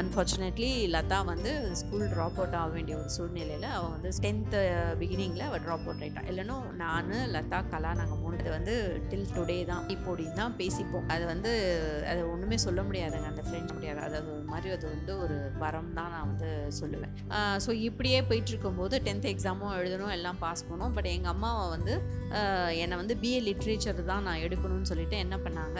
அன்ஃபார்ச்சுனேட்லி 0.00 0.70
லதா 0.94 1.18
வந்து 1.32 1.52
ஸ்கூல் 1.80 2.06
ட்ராப் 2.14 2.38
அவுட் 2.40 2.56
ஆக 2.60 2.68
வேண்டிய 2.74 2.96
ஒரு 3.02 3.10
சூழ்நிலையில் 3.16 3.68
அவள் 3.76 3.94
வந்து 3.94 4.10
டென்த்து 4.24 4.60
பிகினிங்கில் 5.02 5.46
அவள் 5.48 5.64
ட்ராப் 5.66 5.86
அவுட் 5.88 6.02
ஆகிட்டான் 6.04 6.28
இல்லைன்னா 6.32 6.56
நான் 6.82 7.14
லதா 7.36 7.60
கலா 7.74 7.92
நாங்கள் 8.00 8.20
மூணு 8.24 8.34
வந்து 8.56 8.74
டில் 9.10 9.32
டுடே 9.36 9.56
தான். 9.70 9.84
இப்போடின்னு 9.94 10.38
தான் 10.40 10.56
பேசிப்போம். 10.60 11.06
அது 11.14 11.24
வந்து 11.32 11.52
அது 12.10 12.20
ஒன்றுமே 12.32 12.58
சொல்ல 12.66 12.80
முடியாதுங்க. 12.88 13.30
அந்த 13.32 13.44
ஃப்ரெண்ட்ஸ் 13.46 13.76
முடியாது. 13.76 14.00
அதாவது 14.08 14.35
மாதிரி 14.50 14.68
அது 14.76 14.86
வந்து 14.94 15.12
ஒரு 15.24 15.36
வரம் 15.62 15.90
தான் 15.98 16.10
நான் 16.14 16.28
வந்து 16.30 16.50
சொல்லுவேன். 16.80 17.14
ஸோ 17.64 17.70
இப்படியே 17.88 18.18
போயிட்டு 18.28 18.50
இருக்கும்போது 18.52 19.00
டென்த் 19.06 19.28
எக்ஸாமும் 19.32 19.74
எழுதணும் 19.80 20.12
எல்லாம் 20.16 20.40
பாஸ் 20.44 20.64
பண்ணோம். 20.68 20.94
பட் 20.96 21.08
எங்கள் 21.14 21.32
அம்மாவை 21.34 21.64
வந்து 21.76 21.94
என்னை 22.82 22.96
வந்து 23.02 23.16
பிஏ 23.22 23.40
லிட்ரேச்சர் 23.48 24.00
தான் 24.12 24.24
நான் 24.28 24.42
எடுக்கணும்னு 24.46 24.90
சொல்லிட்டு 24.92 25.16
என்ன 25.24 25.36
பண்ணாங்க? 25.46 25.78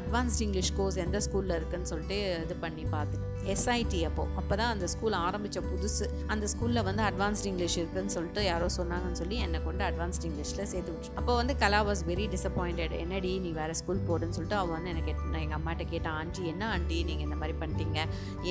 அட்வான்ஸ்ட் 0.00 0.42
இங்கிலீஷ் 0.46 0.72
கோர்ஸ் 0.78 0.98
எந்த 1.06 1.20
ஸ்கூலில் 1.26 1.56
இருக்குன்னு 1.58 1.90
சொல்லிட்டு 1.92 2.18
இது 2.44 2.56
பண்ணி 2.64 2.84
பார்த்துட்டு 2.96 3.26
எஸ்ஐடி 3.54 4.00
அப்போது 4.08 4.32
அப்போ. 4.40 4.54
தான் 4.60 4.72
அந்த 4.74 4.86
ஸ்கூல் 4.94 5.16
ஆரம்பித்த 5.26 5.60
புதுசு. 5.70 6.06
அந்த 6.32 6.44
ஸ்கூலில் 6.52 6.84
வந்து 6.88 7.02
அட்வான்ஸ்ட் 7.08 7.46
இங்கிலீஷ் 7.50 7.76
இருக்குதுன்னு 7.80 8.14
சொல்லிட்டு 8.16 8.42
யாரோ 8.50 8.66
சொன்னாங்கன்னு 8.76 9.20
சொல்லி 9.22 9.36
என்னை 9.46 9.60
கொண்டு 9.66 9.84
அட்வான்ஸ்ட் 9.88 10.26
இங்கிலீஷில் 10.28 10.64
சேர்த்து 10.72 10.92
விட்டு 10.92 11.16
அப்போ 11.20 11.32
வந்து 11.40 11.56
கலா 11.62 11.80
வாஸ் 11.88 12.02
வெரி 12.10 12.26
டிசப்பாயிண்டட் 12.34 12.94
என்னடி 13.02 13.32
நீ 13.44 13.50
வேறு 13.60 13.74
ஸ்கூல் 13.80 14.02
போடுன்னு 14.08 14.36
சொல்லிட்டு 14.38 14.58
அவள் 14.60 14.74
வந்து 14.76 14.92
எனக்கு 14.94 15.14
நான் 15.32 15.42
எங்கள் 15.44 15.58
அம்மாட்ட 15.60 15.86
கேட்டான் 15.92 16.16
ஆண்டி 16.20 16.42
என்ன 16.52 16.64
ஆண்டி? 16.74 16.98
நீங்கள் 17.10 17.26
இந்த 17.28 17.38
மாதிரி 17.40 17.56
பண்ணிட்டீங்க. 17.62 17.98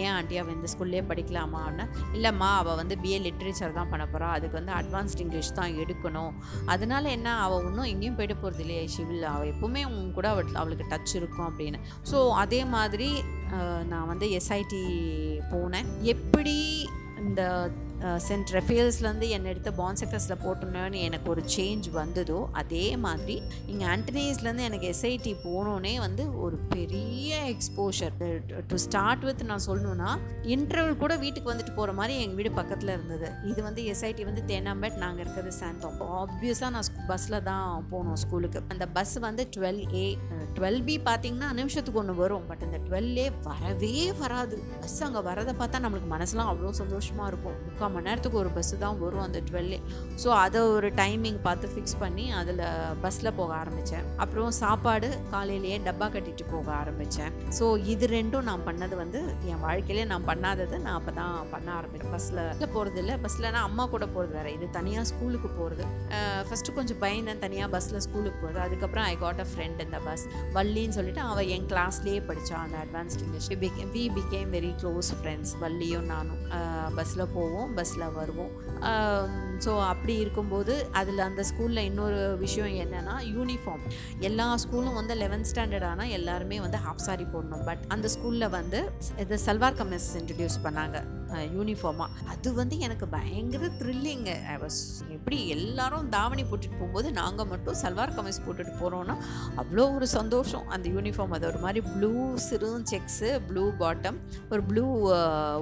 ஏன் 0.01 0.11
ஆண்டி 0.17 0.37
அவள் 0.37 0.55
இந்த 0.57 0.69
ஸ்கூல்லே 0.73 1.03
படிக்கலாமா? 1.11 1.61
அப்படின்னா. 1.65 1.87
இல்லைம்மா 2.17 2.49
அவள் 2.61 2.79
வந்து 2.81 2.97
பிஏ 3.03 3.19
லிட்ரேச்சர் 3.27 3.77
தான் 3.79 3.91
பண்ண 3.93 4.05
போகிறா 4.13 4.29
அதுக்கு 4.37 4.57
வந்து 4.61 4.73
அட்வான்ஸ்ட் 4.79 5.23
இங்கிலீஷ் 5.25 5.53
தான் 5.59 5.75
எடுக்கணும். 5.83 6.33
அதனால 6.65 7.09
என்ன 7.17 7.35
அவள் 7.45 7.65
இன்னும் 7.69 7.89
எங்கேயும் 7.93 8.15
போயிட்டு 8.15 8.37
போகிறது 8.43 8.63
இல்லையே. 8.65 8.85
ஷிவில் 8.95 9.27
அவள் 9.35 9.51
எப்போவுமே 9.53 9.83
உங்க 9.91 10.13
கூட 10.19 10.29
அவள் 10.29 10.59
அவளுக்கு 10.61 10.87
டச் 10.93 11.15
இருக்கும் 11.19 11.47
அப்படின்னு. 11.49 11.79
ஸோ 12.11 12.19
அதே 12.43 12.61
மாதிரி 12.75 13.09
நான் 13.87 14.07
வந்து 14.07 14.27
எஸ்ஐடி 14.27 14.83
போனேன். 15.51 15.85
எப்படி 16.01 16.89
இந்த 17.19 17.69
சென்ட் 18.27 18.51
ரெஃபேல்ஸ்லேருந்து 18.57 19.27
என்னை 19.35 19.47
எடுத்து 19.53 19.71
பான்செக்டர்ஸில் 19.79 20.41
போட்டோன்னு 20.43 20.99
எனக்கு 21.07 21.27
ஒரு 21.33 21.43
சேஞ்ச் 21.55 21.87
வந்ததோ 21.99 22.39
அதே 22.61 22.85
மாதிரி 23.05 23.35
இங்கே 23.71 23.85
ஆண்டனீஸ்லேருந்து 23.93 24.67
எனக்கு 24.69 24.87
எஸ்ஐடி 24.93 25.33
போனோன்னே 25.45 25.93
வந்து 26.05 26.23
ஒரு 26.45 26.57
பெரிய 26.73 27.39
எக்ஸ்போஷர் 27.53 28.15
டு 28.71 28.77
ஸ்டார்ட் 28.85 29.25
வித் 29.29 29.43
நான் 29.51 29.65
சொல்லணுன்னா 29.69 30.11
இன்டர்வல் 30.55 31.01
கூட 31.03 31.15
வீட்டுக்கு 31.23 31.51
வந்துட்டு 31.53 31.73
போகிற 31.79 31.95
மாதிரி 31.99 32.15
எங்கள் 32.25 32.39
வீடு 32.41 32.51
பக்கத்தில் 32.59 32.93
இருந்தது. 32.95 33.29
இது 33.51 33.59
வந்து 33.67 33.81
எஸ்ஐடி 33.93 34.25
வந்து 34.29 34.43
தேனாம்பேட் 34.51 35.01
நாங்கள் 35.05 35.23
இருக்கிறது 35.25 35.53
சாந்தோம் 35.61 35.97
ஆப்வியஸாக 36.21 36.71
நான் 36.75 36.91
பஸ்ஸில் 37.11 37.39
தான் 37.49 37.87
போனோம் 37.93 38.19
ஸ்கூலுக்கு. 38.25 38.61
அந்த 38.75 38.87
பஸ் 38.99 39.15
வந்து 39.27 39.45
டுவெல் 39.57 39.81
ஏ 40.03 40.05
டுவெல் 40.57 40.81
பி 40.87 40.97
பார்த்தீங்கன்னா 41.09 41.49
நிமிஷத்துக்கு 41.61 42.01
ஒன்று 42.03 42.15
வரும். 42.21 42.45
பட் 42.51 42.63
அந்த 42.67 42.77
டுவெல் 42.85 43.11
ஏ 43.23 43.27
வரவே 43.49 43.95
வராது. 44.21 44.55
பஸ் 44.83 45.01
அங்கே 45.07 45.21
வரதை 45.31 45.55
பார்த்தா 45.63 45.83
நம்மளுக்கு 45.85 46.09
மனசுலாம் 46.15 46.51
அவ்வளோ 46.53 46.71
சந்தோஷமாக 46.83 47.31
இருக்கும். 47.31 47.57
முக்கால் 47.87 47.95
மணி 47.95 48.09
நேரத்துக்கு 48.09 48.39
ஒரு 48.41 48.49
பஸ்ஸு 48.55 48.75
தான் 48.83 48.97
வரும் 49.01 49.23
அந்த 49.25 49.39
டுவெல்லே 49.47 49.77
ஸோ 50.23 50.29
அதை 50.43 50.59
ஒரு 50.75 50.87
டைமிங் 50.99 51.39
பார்த்து 51.45 51.67
ஃபிக்ஸ் 51.73 51.97
பண்ணி 52.01 52.25
அதில் 52.39 52.61
பஸ்ஸில் 53.03 53.31
போக 53.39 53.51
ஆரம்பித்தேன் 53.53 54.05
அப்புறம் 54.23 54.51
சாப்பாடு 54.59 55.09
காலையிலேயே 55.33 55.77
டப்பா 55.87 56.07
கட்டிட்டு 56.15 56.45
போக 56.53 56.67
ஆரம்பித்தேன் 56.81 57.31
ஸோ 57.57 57.65
இது 57.93 58.07
ரெண்டும் 58.15 58.47
நான் 58.49 58.65
பண்ணது 58.69 58.95
வந்து 59.03 59.19
என் 59.51 59.61
வாழ்க்கையிலே 59.65 60.05
நான் 60.11 60.27
பண்ணாதது 60.31 60.77
நான் 60.85 60.97
அப்போ 60.99 61.13
தான் 61.19 61.35
பண்ண 61.53 61.67
ஆரம்பித்தேன் 61.77 62.13
பஸ்ஸில் 62.15 62.41
போகிறது 62.75 62.99
இல்லை 63.03 63.15
பஸ்ஸில் 63.25 63.49
அம்மா 63.67 63.85
கூட 63.93 64.05
போகிறது 64.15 64.35
வேறு. 64.37 64.51
இது 64.57 64.65
தனியாக 64.77 65.05
ஸ்கூலுக்கு 65.11 65.49
போகிறது 65.59 65.83
ஃபஸ்ட்டு 66.49 66.75
கொஞ்சம் 66.77 67.01
பயந்தேன் 67.05 67.41
தனியாக 67.45 67.69
பஸ்ஸில் 67.75 68.03
ஸ்கூலுக்கு 68.07 68.39
போகிறது 68.43 68.61
அதுக்கப்புறம் 68.65 69.07
ஐ 69.11 69.15
காட் 69.23 69.41
அ 69.45 69.47
ஃப்ரெண்ட் 69.51 69.81
இந்த 69.85 69.99
பஸ் 70.07 70.25
வள்ளின்னு 70.57 70.97
சொல்லிட்டு 70.99 71.23
அவள் 71.29 71.51
என் 71.57 71.69
கிளாஸ்லேயே 71.71 72.21
படித்தான் 72.29 72.63
அந்த 72.65 72.77
advanced 72.85 73.23
English 73.23 73.49
we 73.95 74.05
became 74.17 74.51
very 74.57 74.73
close 74.81 75.11
friends 75.19 75.53
வள்ளியும் 75.63 76.07
நானும். 76.13 76.41
பஸ்ஸில் 76.97 77.31
போவோம். 77.35 77.69
பஸ்ஸில் 77.79 78.13
வருவோம். 78.19 78.51
ஸோ 79.65 79.71
அப்படி 79.91 80.15
இருக்கும்போது 80.23 80.73
அதில் 80.99 81.21
அந்த 81.27 81.43
ஸ்கூலில் 81.49 81.85
இன்னொரு 81.89 82.19
விஷயம் 82.43 82.73
என்னென்னா 82.83 83.15
யூனிஃபார்ம் 83.35 83.85
எல்லா 84.27 84.47
ஸ்கூலும் 84.63 84.97
வந்து 84.99 85.15
லெவன்த் 85.23 85.49
ஸ்டாண்டர்ட் 85.51 85.87
ஆனால் 85.91 86.13
எல்லாருமே 86.17 86.59
வந்து 86.65 86.79
ஹாஃப் 86.85 87.05
சாரி 87.07 87.25
போடணும். 87.33 87.63
பட் 87.69 87.83
அந்த 87.95 88.09
ஸ்கூலில் 88.15 88.53
வந்து 88.57 88.81
இது 89.23 89.39
சல்வார் 89.47 89.79
கமிஸ் 89.81 90.09
இன்ட்ரடியூஸ் 90.21 90.57
பண்ணாங்க. 90.67 90.99
யூனிஃபார்மாக 91.57 92.25
அது 92.33 92.49
வந்து 92.59 92.75
எனக்கு 92.87 93.07
பயங்கர 93.15 93.69
த்ரில்லிங்கு 93.81 94.35
ஐ 94.53 94.57
வாஸ் 94.63 94.79
எப்படி 95.17 95.39
எல்லாரும் 95.57 96.09
தாவணி 96.17 96.45
போட்டுட்டு 96.49 96.79
போகும்போது 96.81 97.11
நாங்கள் 97.19 97.49
மட்டும் 97.53 97.79
சல்வார் 97.83 98.15
கமிஸ் 98.17 98.43
போட்டுட்டு 98.47 98.73
போகிறோன்னா 98.81 99.17
அவ்வளோ 99.63 99.85
ஒரு 99.97 100.07
சந்தோஷம். 100.17 100.65
அந்த 100.75 100.87
யூனிஃபார்ம் 100.97 101.35
அது 101.37 101.47
ஒரு 101.51 101.61
மாதிரி 101.65 101.83
ப்ளூ 101.93 102.11
சிறும் 102.47 102.85
செக்ஸு 102.93 103.31
ப்ளூ 103.49 103.65
பாட்டம் 103.83 104.19
ஒரு 104.51 104.63
ப்ளூ 104.71 104.85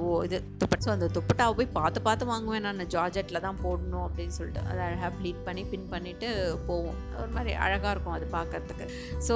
ஓ 0.06 0.22
இது 0.28 0.40
துப்பட்டா 0.62 0.84
ஸோ 0.86 0.92
அந்த 0.96 1.08
துப்பட்டாவை 1.16 1.54
போய் 1.58 1.68
பார்த்து 1.78 2.00
பார்த்து 2.08 2.24
வாங்குவேன் 2.32 2.66
நான். 2.66 2.82
ஜார்ஜெட்டில் 2.96 3.44
தான் 3.46 3.60
போடணும் 3.64 4.04
அப்படின்னு 4.08 4.34
சொல்லிட்டு. 4.38 4.62
அதை 4.70 4.80
அழகாக 4.88 5.10
ப்ளீட் 5.20 5.40
பண்ணி 5.46 5.62
பின் 5.72 5.88
பண்ணிவிட்டு 5.94 6.28
போவோம். 6.68 6.98
ஒரு 7.22 7.32
மாதிரி 7.36 7.52
அழகாக 7.66 7.92
இருக்கும் 7.94 8.16
அது 8.18 8.26
பார்க்கறதுக்கு. 8.36 8.86
ஸோ 9.28 9.36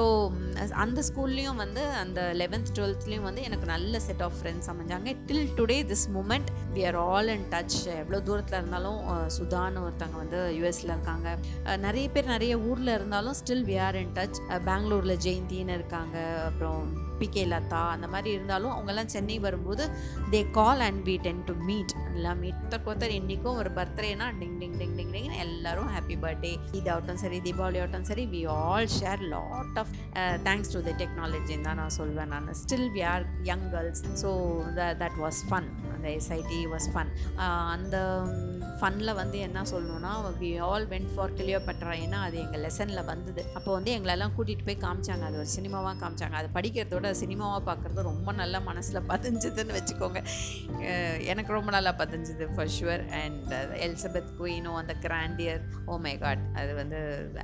அந்த 0.84 1.02
ஸ்கூல்லேயும் 1.08 1.60
வந்து 1.62 1.82
அந்த 2.02 2.20
லெவன்த் 2.42 2.70
டுவெல்த்லேயும் 2.76 3.26
வந்து 3.28 3.42
எனக்கு 3.48 3.66
நல்ல 3.74 4.00
set 4.06 4.22
of 4.26 4.36
friends 4.40 4.70
அமைஞ்சாங்க. 4.72 5.16
Till 5.30 5.50
today 5.58 5.78
this 5.92 6.06
moment 6.20 6.50
we 6.74 6.86
are 6.86 6.96
all 6.96 7.28
in 7.28 7.46
touch 7.50 7.76
எவ்வளோ 7.98 8.20
தூரத்தில் 8.20 8.58
இருந்தாலும் 8.58 9.00
சுதான்னு 9.38 9.84
ஒருத்தவங்க 9.86 10.16
வந்து 10.16 10.40
யூஎஸில் 10.58 10.92
இருக்காங்க. 10.94 11.36
நிறைய 11.76 12.08
பேர் 12.08 12.32
நிறைய 12.34 12.58
ஊரில் 12.58 12.94
இருந்தாலும் 12.98 13.38
still 13.42 13.64
we 13.70 13.80
are 13.80 13.94
in 13.94 14.12
touch 14.14 14.40
பெங்களூரில் 14.64 15.16
ஜெயந்தின்னு 15.26 15.76
இருக்காங்க. 15.80 16.42
அப்புறம் 16.46 17.08
பிகே 17.20 17.44
லதா 17.50 17.82
அந்த 17.94 18.06
மாதிரி 18.08 18.30
இருந்தாலும் 18.32 18.72
அவங்கெல்லாம் 18.72 19.12
சென்னை 19.12 19.38
வரும்போது 19.40 19.84
they 20.32 20.42
call 20.52 20.82
and 20.86 21.02
we 21.06 21.16
tend 21.24 21.42
to 21.46 21.54
meet 21.68 21.94
எல்லாம் 22.10 22.40
மீட்டர் 22.40 22.84
கொத்தர் 22.86 23.14
இன்றைக்கும் 23.16 23.58
ஒரு 23.60 23.70
பர்த்டேனா 23.76 24.26
டிங் 24.40 24.56
டிங் 24.60 24.76
டிங் 24.80 24.94
டிங் 24.96 25.12
டிங் 25.12 25.28
எல்லாரும் 25.44 25.90
ஹாப்பி 25.94 26.16
பர்த்டே 26.24 26.50
இது 26.72 26.88
ஆகட்டும் 26.90 27.20
சரி 27.22 27.38
தீபாவளி 27.46 27.80
ஆகட்டும் 27.80 28.08
சரி 28.10 28.24
we 28.32 28.42
all 28.56 28.88
share 28.96 29.22
lot 29.32 29.78
of 29.78 29.92
thanks 30.44 30.72
to 30.74 30.80
the 30.82 30.94
டெக்னாலஜின்னு 31.00 31.66
தான் 31.68 31.80
நான் 31.80 31.96
சொல்வேன் 31.98 32.32
நான். 32.34 32.48
Still 32.62 32.88
we 32.96 33.04
are 33.12 33.26
young 33.44 33.66
girls 33.72 34.02
so 34.22 34.30
that 35.00 35.18
was 35.20 35.40
fun 35.48 35.68
அந்த 35.94 36.06
எஸ்ஐடி 36.18 36.60
வாஸ் 36.72 36.88
ஃபன் 36.94 37.12
அந்த 37.74 37.96
ஃபனில் 38.80 39.12
வந்து 39.20 39.38
என்ன 39.46 39.64
சொல்லணும்னா 39.70 40.12
we 40.42 40.50
all 40.66 40.86
went 40.92 41.10
for 41.14 41.32
Cleopatra 41.38 41.94
ஏன்னா 42.04 42.18
அது 42.26 42.36
எங்கள் 42.44 42.62
லெசனில் 42.66 43.02
வந்தது. 43.10 43.42
அப்போ 43.56 43.70
வந்து 43.76 43.90
எங்களெல்லாம் 43.96 44.34
கூட்டிகிட்டு 44.36 44.66
போய் 44.68 44.80
காமிச்சாங்க. 44.84 45.24
அது 45.30 45.38
ஒரு 45.42 45.50
சினிமாவாக 45.56 45.94
காமிச்சாங்க. 46.02 46.36
அது 46.40 46.48
படிக்கிறதோட 46.56 47.10
சினிமாவாக 47.22 47.62
பார்க்குறது 47.70 48.06
ரொம்ப 48.10 48.32
நல்லா 48.40 48.60
மனசில் 48.70 49.00
பதிஞ்சுதுன்னு 49.12 49.76
வச்சுக்கோங்க. 49.78 50.22
எனக்கு 51.32 51.52
ரொம்ப 51.58 51.70
நல்லா 51.76 51.92
பதிஞ்சுது 52.02 52.46
ஃபர் 52.54 52.72
ஷுவர் 52.76 53.04
அண்ட் 53.22 53.52
எலிசபெத் 53.86 54.30
குயினோ 54.40 54.72
அந்த 54.82 54.94
கிராண்டியர் 55.06 55.62
ஓ 55.92 55.96
மை 56.06 56.14
காட் 56.24 56.44
அது 56.62 56.72
வந்து 56.80 57.00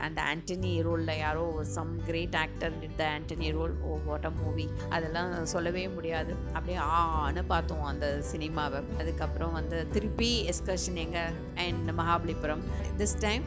அந்த 0.08 0.18
ஆண்டனி 0.30 0.72
ரோலில் 0.88 1.14
யாரோ 1.24 1.44
some 1.76 1.92
great 2.08 2.38
actor 2.44 2.74
the 3.02 3.04
Antony 3.16 3.50
role 3.58 3.76
oh 3.90 3.98
what 4.08 4.28
a 4.30 4.32
movie 4.40 4.68
அதெல்லாம் 4.96 5.32
சொல்லவே 5.54 5.84
முடியாது. 5.96 6.32
அப்படியே 6.54 6.80
ஆன்னு 7.00 7.44
பார்த்தோம் 7.54 7.86
அந்த 7.92 8.08
சினிமாவை. 8.32 8.82
அதுக்கப்புறம் 9.00 9.56
வந்து 9.60 9.78
திருப்பி 9.96 10.30
எஸ்கர்ஷன் 10.52 11.00
எங்கே 11.04 11.24
அண்ட் 11.64 11.90
மகாபலிபுரம் 12.00 12.64
திஸ் 12.96 13.16
டைம் 13.20 13.44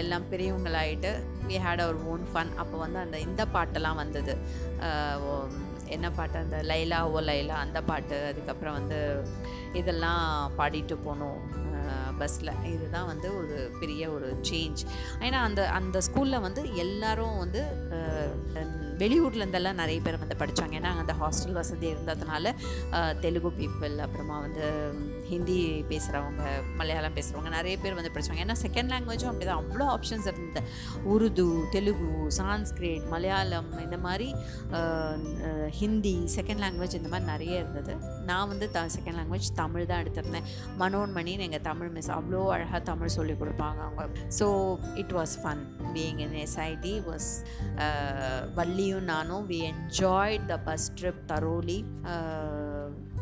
எல்லாம் 0.00 0.24
பெரியவங்களாயிட்டு 0.30 1.10
we 1.48 1.56
had 1.66 1.82
our 1.84 1.98
own 2.12 2.24
fun 2.32 2.52
அப்போ 2.56 2.76
வந்து 2.78 2.98
அந்த 2.98 3.16
இந்த 3.20 3.42
பாட்டெல்லாம் 3.54 4.00
வந்தது. 4.02 4.34
என்ன 5.86 6.06
பாட்டு 6.10 6.36
அந்த? 6.38 6.58
லைலா 6.70 6.98
ஓ 7.14 7.20
லைலா 7.20 7.56
அந்த 7.64 7.78
பாட்டு. 7.82 8.18
அதுக்கப்புறம் 8.30 8.76
வந்து 8.78 9.00
இதெல்லாம் 9.72 10.24
பாடிட்டு 10.58 10.96
போனோம் 11.06 11.40
பஸ்ஸில் 12.18 12.50
இதுதான் 12.72 13.06
வந்து 13.06 13.28
ஒரு 13.36 13.56
பெரிய 13.80 14.02
ஒரு 14.10 14.28
சேஞ்ச் 14.50 14.80
ஏன்னா 15.20 15.38
அந்த 15.48 15.62
அந்த 15.68 15.98
ஸ்கூலில் 15.98 16.40
வந்து 16.40 16.62
எல்லாரும் 16.74 17.38
வந்து 17.38 17.60
வெளியூர்லேருந்தெல்லாம் 19.02 19.80
நிறைய 19.82 20.00
பேர் 20.00 20.18
வந்து 20.18 20.36
படித்தாங்க 20.40 20.76
ஏன்னா 20.80 20.90
அந்த 21.02 21.14
ஹாஸ்டல் 21.20 21.52
வசதி 21.52 21.86
இருந்ததுனால 21.86 22.52
தெலுங்கு 23.20 23.52
பீப்புள் 23.60 23.96
அப்புறமா 23.98 24.36
வந்து 24.38 24.66
ஹிந்தி 25.32 25.58
பேசுகிறவங்க 25.90 26.44
மலையாளம் 26.80 27.16
பேசுகிறவங்க 27.18 27.50
நிறைய 27.56 27.74
பேர் 27.82 27.96
வந்து 27.98 28.12
படித்தவங்க 28.14 28.44
ஏன்னா 28.46 28.56
செகண்ட் 28.64 28.92
லாங்குவேஜும் 28.94 29.30
அப்படி 29.32 29.46
தான் 29.50 29.60
அவ்வளோ 29.62 29.86
ஆப்ஷன்ஸ் 29.96 30.28
இருந்தது. 30.30 30.62
உருது 31.12 31.46
தெலுங்கு 31.74 32.10
சான்ஸ்கிரிட் 32.38 33.06
மலையாளம் 33.14 33.70
இந்த 33.86 33.98
மாதிரி 34.06 34.28
ஹிந்தி 35.80 36.14
செகண்ட் 36.36 36.62
லாங்குவேஜ் 36.64 36.98
இந்த 37.00 37.10
மாதிரி 37.12 37.30
நிறைய 37.32 37.62
இருந்தது. 37.62 37.94
நான் 38.30 38.50
வந்து 38.52 38.68
த 38.76 38.82
செகண்ட் 38.96 39.18
லாங்குவேஜ் 39.20 39.48
தமிழ் 39.62 39.88
தான் 39.90 40.02
எடுத்திருந்தேன். 40.04 40.48
மனோன்மணின்னு 40.82 41.46
எங்கள் 41.48 41.64
தமிழ் 41.70 41.92
மிஸ் 41.96 42.12
அவ்வளோ 42.18 42.42
அழகாக 42.56 42.82
தமிழ் 42.90 43.14
சொல்லி 43.18 43.36
கொடுப்பாங்க 43.42 43.80
அவங்க. 43.86 44.06
So 44.38 44.48
it 45.02 45.14
was 45.18 45.34
fun 45.42 45.62
being 45.96 46.20
in 46.26 46.36
SIT 46.44 46.94
was 47.10 47.30
வள்ளியும் 48.58 49.06
நானும் 49.12 49.44
we 49.52 49.58
enjoyed 49.72 50.46
the 50.52 50.56
bus 50.68 50.86
trip 51.00 51.22
thoroughly 51.32 51.78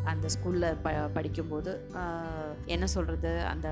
அந்த 0.03 0.27
ஸ்கூலில் 0.27 0.75
ப 0.81 0.91
படிக்கும்போது 1.13 1.89
என்ன 2.65 2.87
சொல்கிறது 2.87 3.41
அந்த 3.41 3.67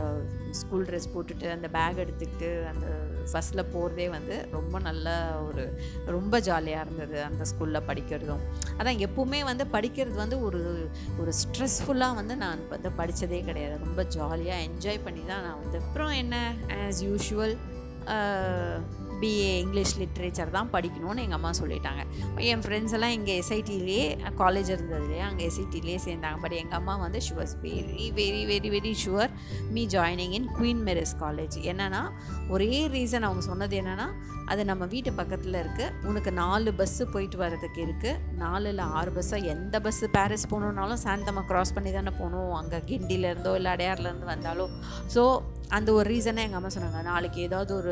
ஸ்கூல் 0.51 0.85
ட்ரெஸ் 0.85 1.11
போட்டுட்டு 1.15 1.51
அந்த 1.51 1.67
பேக் 1.67 1.97
எடுத்துக்கிட்டு 1.97 2.67
அந்த 2.67 2.87
பஸ்ஸில் 3.31 3.69
போகிறதே 3.73 4.09
வந்து 4.09 4.47
ரொம்ப 4.51 4.79
நல்ல 4.79 5.09
ஒரு 5.41 5.81
ரொம்ப 6.05 6.39
ஜாலியாக 6.39 6.85
இருந்தது 6.85 7.23
அந்த 7.23 7.45
ஸ்கூலில் 7.51 7.87
படிக்கிறதும். 7.87 8.43
அதான் 8.77 9.01
எப்போவுமே 9.07 9.43
வந்து 9.43 9.65
படிக்கிறது 9.71 10.15
வந்து 10.15 10.41
ஒரு 10.41 10.89
ஒரு 11.17 11.33
ஸ்ட்ரெஸ்ஃபுல்லாக 11.41 12.15
வந்து 12.15 12.35
நான் 12.35 12.67
வந்து 12.69 12.89
படித்ததே 12.89 13.43
கிடையாது. 13.43 13.77
ரொம்ப 13.77 14.03
ஜாலியாக 14.03 14.65
என்ஜாய் 14.69 15.03
பண்ணி 15.03 15.25
தான் 15.25 15.41
நான் 15.41 15.61
வந்து 15.63 15.77
அப்புறம் 15.77 16.11
என்ன 16.11 16.53
as 16.85 17.01
usual 17.01 17.55
BA 19.21 19.51
English 19.63 19.95
literature 20.01 20.55
தான் 20.57 20.71
படிக்கணும்னு 20.75 21.23
எங்கள் 21.25 21.39
அம்மா 21.39 21.51
சொல்லிட்டாங்க. 21.61 22.01
என் 22.51 22.63
ஃப்ரெண்ட்ஸ் 22.65 22.95
எல்லாம் 22.97 23.15
இங்கே 23.17 23.35
எஸ்ஐடிலே 23.41 24.01
காலேஜ் 24.41 24.71
இருந்ததுலேயே 24.75 25.23
அங்கே 25.29 25.45
எஸ்ஐடிலே 25.49 25.97
சேர்ந்தாங்க. 26.07 26.39
பட் 26.45 26.57
எங்கள் 26.61 26.79
அம்மா 26.79 26.95
வந்து 27.05 27.21
she 27.27 27.35
was 27.41 27.55
very 27.67 28.07
very 28.19 28.41
very 28.53 28.71
very 28.77 28.93
sure 29.03 29.33
me 29.77 29.85
joining 29.95 30.35
in 30.39 30.49
Queen 30.57 30.83
Mary's 30.89 31.15
college 31.23 31.57
என்னென்னா 31.73 32.03
ஒரே 32.55 32.73
ரீசன் 32.97 33.27
அவங்க 33.29 33.43
சொன்னது 33.51 33.75
என்னென்னா 33.83 34.09
அது 34.51 34.61
நம்ம 34.69 34.83
வீட்டு 34.93 35.11
பக்கத்தில் 35.17 35.57
இருக்குது 35.61 36.05
உனக்கு 36.09 36.31
நாலு 36.39 36.69
பஸ்ஸு 36.77 37.03
போயிட்டு 37.13 37.37
வர்றதுக்கு 37.41 37.79
இருக்குது 37.87 38.21
நாலில் 38.43 38.81
ஆறு 38.99 39.11
பஸ்ஸாக 39.17 39.49
எந்த 39.53 39.75
பஸ்ஸு 39.85 40.07
பாரிஸ் 40.15 40.49
போகணுன்னாலும் 40.51 41.01
சாந்தமாக 41.03 41.45
க்ராஸ் 41.49 41.73
பண்ணி 41.75 41.91
தானே 41.97 42.11
போகணும். 42.21 42.53
அங்கே 42.59 42.79
கிண்டிலேருந்தோ 42.89 43.51
இல்லை 43.59 43.71
அடையார்லேருந்து 43.75 44.27
வந்தாலோ. 44.33 44.65
ஸோ 45.15 45.23
அந்த 45.77 45.89
ஒரு 45.97 46.07
ரீசனை 46.13 46.43
எங்கள் 46.47 46.59
அம்மா 46.59 46.71
சொன்னாங்க. 46.75 47.01
நாளைக்கு 47.09 47.39
ஏதாவது 47.47 47.71
ஒரு 47.79 47.91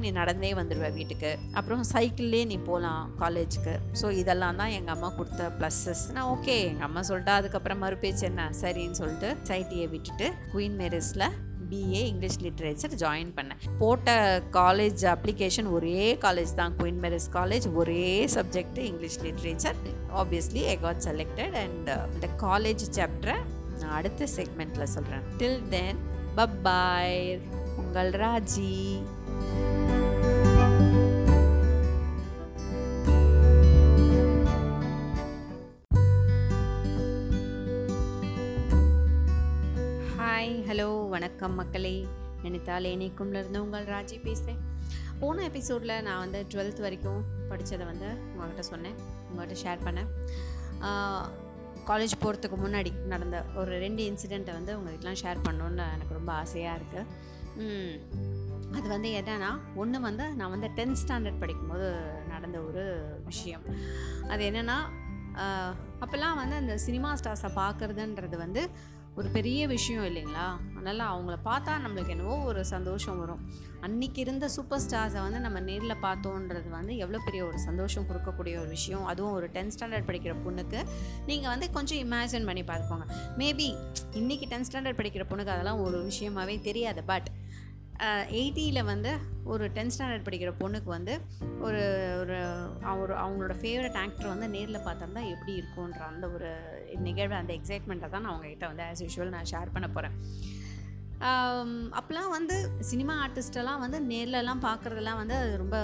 நீ 0.00 0.10
நடந்தே 0.10 0.54
வந்துடுவ 0.54 0.88
வீட்டுக்கு. 0.98 1.30
அப்புறம் 1.52 1.84
சைக்கிள்லேயே 1.92 2.46
நீ 2.46 2.58
போகலாம் 2.70 3.04
காலேஜுக்கு 3.22 3.74
ஸோ 4.00 4.10
இதெல்லாம் 4.22 4.58
தான் 4.62 4.74
எங்கள் 4.78 4.94
அம்மா 4.94 5.08
கொடுத்த 5.18 5.52
ப்ளஸ்ஸஸ் 5.60 6.04
நான் 6.16 6.28
ஓகே 6.34 6.56
எங்கள் 6.70 6.86
அம்மா 6.88 7.02
சொல்லிட்டா 7.08 7.34
அதுக்கப்புறம் 7.40 7.82
மறுபேச்சு 7.84 8.26
என்ன? 8.30 8.50
சரின்னு 8.60 9.00
சொல்லிட்டு 9.00 9.30
சைட்டியை 9.50 9.88
விட்டுட்டு 9.94 10.28
குயின் 10.54 10.78
மேரிஸில் 10.82 11.26
பிஏ 11.70 12.00
இங்கிலீஷ் 12.08 12.38
லிட்ரேச்சர் 12.44 12.94
ஜாயின் 13.02 13.30
பண்ணேன். 13.36 13.60
போட்ட 13.78 14.16
காலேஜ் 14.58 15.02
அப்ளிகேஷன் 15.12 15.68
ஒரே 15.76 16.18
காலேஜ் 16.24 16.52
தான். 16.54 16.74
குயின் 16.80 17.00
மேரிஸ் 17.04 17.28
காலேஜ் 17.38 17.66
ஒரே 17.74 18.26
subject 18.36 18.80
English 18.90 19.18
literature 19.26 19.78
obviously 20.22 20.64
I 20.74 20.76
got 20.80 21.02
selected 21.08 21.56
and 21.62 21.90
இந்த 22.14 22.28
காலேஜ் 22.46 22.84
சாப்டரை 22.98 23.36
நான் 23.80 23.96
அடுத்த 24.00 24.28
செக்மெண்ட்டில் 24.36 24.92
சொல்கிறேன் 24.96 25.24
டில் 25.38 25.62
தென் 25.68 26.00
பப்பாய் 26.36 27.40
உங்கள் 27.76 28.10
ராஜி. 28.24 28.74
வணக்கம் 41.12 41.56
மக்களே. 41.58 41.92
நினைத்தால் 42.42 42.86
இணைக்கும்லேருந்து 42.90 43.58
உங்கள் 43.64 43.86
ராஜி 43.86 44.16
பேசுகிறேன் 44.22 44.60
போன 45.20 45.42
எபிசோடில் 45.48 45.92
நான் 46.06 46.20
வந்து 46.24 46.40
டுவெல்த் 46.52 46.80
வரைக்கும் 46.84 47.18
படித்ததை 47.50 47.84
வந்து 47.90 48.08
உங்கள்கிட்ட 48.32 48.64
சொன்னேன். 48.68 48.96
உங்கள்கிட்ட 49.30 49.56
ஷேர் 49.62 49.82
பண்ணேன். 49.86 50.08
காலேஜ் 51.88 52.14
போகிறதுக்கு 52.22 52.58
முன்னாடி 52.64 52.92
நடந்த 53.12 53.42
ஒரு 53.60 53.74
ரெண்டு 53.84 54.04
இன்சிடெண்ட்டை 54.10 54.54
வந்து 54.58 54.76
உங்கள்கிட்டலாம் 54.78 55.20
ஷேர் 55.22 55.42
பண்ணணுன்னு 55.48 55.84
எனக்கு 55.96 56.16
ரொம்ப 56.18 56.32
ஆசையாக 56.32 56.78
இருக்குது 56.78 57.04
அது 58.78 58.86
வந்து 58.94 59.10
என்னன்னா 59.20 59.50
ஒன்று 59.82 60.00
வந்து 60.08 60.28
நான் 60.40 60.54
வந்து 60.54 60.70
டென்த் 60.78 61.02
ஸ்டாண்டர்ட் 61.02 61.42
படிக்கும்போது 61.44 61.90
நடந்த 62.32 62.60
ஒரு 62.70 62.84
விஷயம். 63.24 63.66
அது 64.32 64.42
என்னென்னா 64.50 64.78
அப்போல்லாம் 66.02 66.40
வந்து 66.40 66.56
அந்த 66.62 66.74
சினிமா 66.86 67.10
ஸ்டார்ஸை 67.20 67.52
பார்க்குறதுன்றது 67.60 68.36
வந்து 68.46 68.62
ஒரு 69.16 69.28
பெரிய 69.28 69.66
விஷயம் 69.66 70.04
இல்லைங்களா? 70.04 70.44
அதனால் 70.76 71.02
அவங்கள 71.08 71.34
பார்த்தா 71.44 71.72
நம்மளுக்கு 71.84 72.08
என்னவோ 72.08 72.36
ஒரு 72.36 72.64
சந்தோஷம் 72.64 73.18
வரும். 73.18 73.40
அன்றைக்கி 73.82 74.18
இருந்த 74.18 74.48
சூப்பர் 74.48 74.80
ஸ்டார்ஸை 74.80 75.20
வந்து 75.20 75.40
நம்ம 75.40 75.60
நேரில் 75.60 75.94
பார்த்தோன்றது 76.02 76.68
வந்து 76.68 76.96
எவ்வளோ 76.96 77.20
பெரிய 77.24 77.44
ஒரு 77.44 77.58
சந்தோஷம் 77.58 78.06
கொடுக்கக்கூடிய 78.08 78.54
ஒரு 78.60 78.68
விஷயம். 78.68 79.04
அதுவும் 79.04 79.32
ஒரு 79.32 79.48
டென்த் 79.48 79.74
ஸ்டாண்டர்ட் 79.78 80.08
படிக்கிற 80.08 80.34
பொண்ணுக்கு 80.46 80.82
நீங்கள் 81.26 81.50
வந்து 81.50 81.70
கொஞ்சம் 81.70 81.98
இமேஜின் 81.98 82.46
பண்ணி 82.46 82.62
பார்த்துக்கோங்க. 82.62 83.06
மேபி 83.38 83.68
இன்றைக்கி 84.12 84.48
டென்த் 84.52 84.70
ஸ்டாண்டர்ட் 84.72 85.00
படிக்கிற 85.00 85.26
பொண்ணுக்கு 85.30 85.54
அதெல்லாம் 85.56 85.80
ஒரு 85.80 86.10
விஷயமாவே 86.12 86.60
தெரியாது. 86.60 87.02
பட் 87.02 87.28
எயிட்டியில் 88.06 88.84
வந்து 88.84 89.10
ஒரு 89.44 89.64
டென்த் 89.70 89.94
ஸ்டாண்டர்ட் 89.98 90.26
படிக்கிற 90.28 90.52
பொண்ணுக்கு 90.60 90.84
வந்து 90.84 91.20
ஒரு 91.60 91.82
ஒரு 92.20 92.36
அவர் 92.82 93.12
அவங்களோட 93.12 93.54
ஃபேவரட் 93.60 93.96
ஆக்டர் 93.96 94.26
வந்து 94.26 94.48
நேரில் 94.48 94.84
பார்த்தோம்னா 94.84 95.22
எப்படி 95.28 95.52
இருக்கும்ன்ற 95.60 95.98
அந்த 95.98 96.28
ஒரு 96.28 96.50
நிகழ்வு 96.98 97.34
அந்த 97.34 97.52
எக்ஸைட்மெண்ட்டை 97.54 98.08
தான் 98.08 98.22
நான் 98.22 98.34
அவங்ககிட்ட 98.34 98.66
வந்து 98.66 98.82
ஆஸ் 98.82 99.02
யூஷுவல் 99.04 99.28
நான் 99.28 99.50
ஷேர் 99.50 99.72
பண்ண 99.72 99.88
போகிறேன் 99.88 100.16
அப்போலாம் 101.98 102.30
வந்து 102.30 102.70
சினிமா 102.80 103.26
ஆர்டிஸ்டெல்லாம் 103.26 103.78
வந்து 103.78 104.00
நேர்லலாம் 104.00 104.62
பார்க்குறதெல்லாம் 104.62 105.16
வந்து 105.16 105.34
அது 105.34 105.56
ரொம்ப 105.56 105.78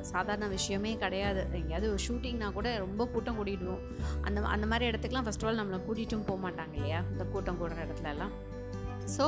சாதாரண 0.00 0.46
விஷயமே 0.46 0.96
கிடையாது. 0.96 1.46
எங்கேயாவது 1.52 1.90
ஒரு 1.90 2.02
ஷூட்டிங்னா 2.08 2.52
கூட 2.52 2.78
ரொம்ப 2.78 3.06
கூட்டம் 3.06 3.38
கூட்டிகிடுவோம் 3.38 3.82
அந்த 4.22 4.40
அந்த 4.40 4.66
மாதிரி 4.66 4.84
இடத்துக்குலாம் 4.90 5.26
ஃபஸ்ட் 5.26 5.44
ஆஃப் 5.44 5.44
ஆல் 5.44 5.60
நம்மளை 5.60 5.80
கூட்டிகிட்டும் 5.88 6.26
போக 6.26 6.38
மாட்டாங்க 6.44 6.74
இல்லையா? 6.74 7.02
இந்த 7.12 7.24
கூட்டம் 7.24 7.58
கூடுற 7.60 7.78
இடத்துலலாம். 7.86 8.32
ஸோ 9.16 9.24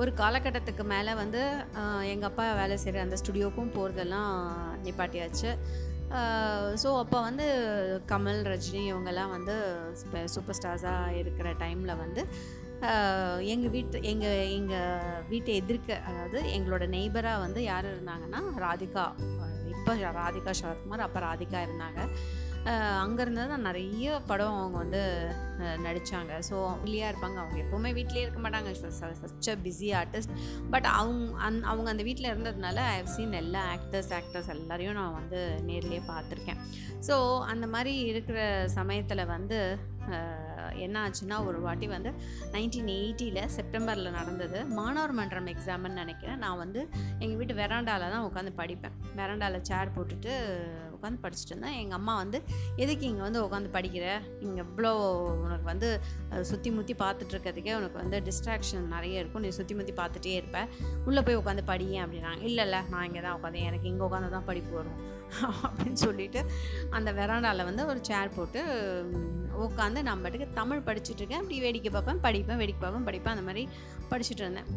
ஒரு 0.00 0.10
காலகட்டத்துக்கு 0.20 0.84
மேலே 0.94 1.12
வந்து 1.22 1.40
எங்கள் 2.12 2.28
அப்பா 2.30 2.44
வேலை 2.60 2.76
செய்கிற 2.82 3.02
அந்த 3.06 3.16
ஸ்டுடியோக்கும் 3.22 3.74
போகிறதெல்லாம் 3.76 4.32
நிப்பாட்டியாச்சு. 4.86 5.50
ஸோ 6.82 6.88
அப்போ 7.02 7.18
வந்து 7.26 7.46
கமல் 8.12 8.40
ரஜினி 8.52 8.82
இவங்கெல்லாம் 8.92 9.34
வந்து 9.36 9.54
சூப்பர் 10.34 10.58
ஸ்டார்ஸாக 10.58 11.18
இருக்கிற 11.20 11.50
டைமில் 11.62 12.00
வந்து 12.04 12.22
எங்கள் 13.54 13.72
வீட்டு 13.74 13.96
எங்கள் 14.10 14.50
எங்கள் 14.58 15.24
வீட்டை 15.32 15.54
எதிர்க்க 15.60 15.98
அதாவது 16.10 16.38
எங்களோட 16.56 16.84
நெய்பராக 16.96 17.42
வந்து 17.44 17.62
யார் 17.70 17.88
இருந்தாங்கன்னா 17.92 18.40
ராதிகா. 18.64 19.04
இப்போ 19.72 19.92
ராதிகா 20.20 20.52
சரத்குமார் 20.60 21.06
அப்போ 21.06 21.20
ராதிகா 21.28 21.60
இருந்தாங்க. 21.66 22.00
அங்கேருந்து 23.02 23.46
தான் 23.48 23.60
நிறைய 23.60 24.20
படம் 24.26 24.56
அவங்க 24.58 24.78
வந்து 24.78 25.02
நடித்தாங்க 25.84 26.32
ஸோ 26.48 26.56
வெளியாக 26.84 27.10
இருப்பாங்க. 27.12 27.38
அவங்க 27.42 27.56
எப்போவுமே 27.64 27.90
வீட்லேயே 27.98 28.24
இருக்க 28.24 28.40
மாட்டாங்க. 28.40 28.70
Such 29.22 29.48
a 29.48 29.56
busy 29.56 29.88
artist 30.00 30.34
but 30.70 30.84
அவங்க 30.84 31.38
அந் 31.38 31.62
அவங்க 31.62 31.90
அந்த 31.90 32.02
வீட்டில் 32.02 32.30
இருந்ததுனால 32.32 32.76
ஐ 32.76 32.96
ஹவ் 32.96 33.06
சீன் 33.06 33.32
எல்லா 33.32 33.76
ஆக்டர்ஸ் 33.76 34.12
ஆக்டர்ஸ் 34.18 34.48
எல்லாரையும் 34.48 34.94
நான் 34.94 35.14
வந்து 35.14 35.60
நேர்லேயே 35.66 36.02
பார்த்துருக்கேன். 36.08 36.60
ஸோ 37.08 37.40
அந்த 37.40 37.66
மாதிரி 37.66 37.96
இருக்கிற 37.96 38.68
சமயத்தில் 38.68 39.24
வந்து 39.26 39.78
என்ன 40.86 40.96
ஆச்சுன்னா 41.06 41.38
ஒரு 41.48 41.58
வாட்டி 41.66 41.86
வந்து 41.94 42.12
நைன்டீன் 42.54 42.90
எயிட்டியில் 42.98 43.42
செப்டம்பரில் 43.56 44.16
நடந்தது. 44.18 44.60
மாணவர் 44.78 45.16
மன்றம் 45.20 45.50
எக்ஸாம்னு 45.54 46.00
நினைக்கிறேன். 46.02 46.40
நான் 46.44 46.60
வந்து 46.64 46.80
எங்கள் 47.22 47.38
வீட்டு 47.40 47.56
வெராண்டாவில் 47.62 48.14
தான் 48.14 48.26
உட்காந்து 48.28 48.52
படிப்பேன். 48.60 48.96
வெராண்டாவில் 49.20 49.66
சேர் 49.70 49.94
போட்டுட்டு 49.96 50.32
உட்காந்து 50.96 51.22
படிச்சுட்டு 51.24 51.52
இருந்தேன். 51.52 51.76
எங்கள் 51.82 51.98
அம்மா 51.98 52.14
வந்து 52.22 52.38
எதுக்கு 52.82 53.04
இங்கே 53.10 53.24
வந்து 53.26 53.42
உட்காந்து 53.46 53.70
படிக்கிற? 53.76 54.06
இங்கே 54.46 54.62
இவ்வளோ 54.66 54.92
உனக்கு 55.44 55.66
வந்து 55.72 55.88
சுற்றி 56.50 56.70
முற்றி 56.78 56.94
பார்த்துட்ருக்கிறதுக்கே 57.04 57.74
உனக்கு 57.80 57.98
வந்து 58.02 58.18
டிஸ்ட்ராக்ஷன் 58.28 58.92
நிறைய 58.96 59.22
இருக்கும். 59.22 59.44
நீ 59.46 59.52
சுற்றி 59.60 59.76
முற்றி 59.78 59.94
பார்த்துட்டே 60.02 60.34
இருப்ப. 60.40 60.66
உள்ளே 61.08 61.22
போய் 61.28 61.40
உட்காந்து 61.42 61.64
படியேன் 61.72 62.04
அப்படின்னாங்க. 62.06 62.42
இல்லை 62.50 62.64
இல்லை 62.68 62.82
நான் 62.92 63.06
இங்கே 63.08 63.22
தான் 63.26 63.38
உட்காந்து 63.38 63.62
எனக்கு 63.70 63.88
இங்கே 63.92 64.04
உட்காந்து 64.08 64.36
தான் 64.36 64.48
படிப்பு 64.50 64.74
வரும். 64.80 65.00
அப்படின்னு 65.66 66.00
சொல்லிட்டு 66.06 66.42
அந்த 66.90 67.12
வெராண்டாவில் 67.12 67.68
வந்து 67.70 67.86
ஒரு 67.86 68.00
சேர் 68.02 68.36
போட்டு 68.36 68.62
உட்காந்து 69.66 70.02
நான் 70.02 70.22
பாட்டுக்கு 70.22 70.46
தமிழ் 70.54 70.84
படிச்சுட்டு 70.86 71.20
இருக்கேன். 71.20 71.40
அப்படி 71.40 71.60
வேடிக்கை 71.60 71.90
பார்ப்பேன் 71.90 72.22
படிப்பேன் 72.26 72.60
வேடிக்கை 72.60 72.82
பார்ப்பேன் 72.82 73.06
படிப்பேன். 73.08 73.34
அந்த 73.34 73.42
மாதிரி 73.42 73.68
படிச்சுட்டு 74.10 74.42
இருந்தேன். 74.44 74.70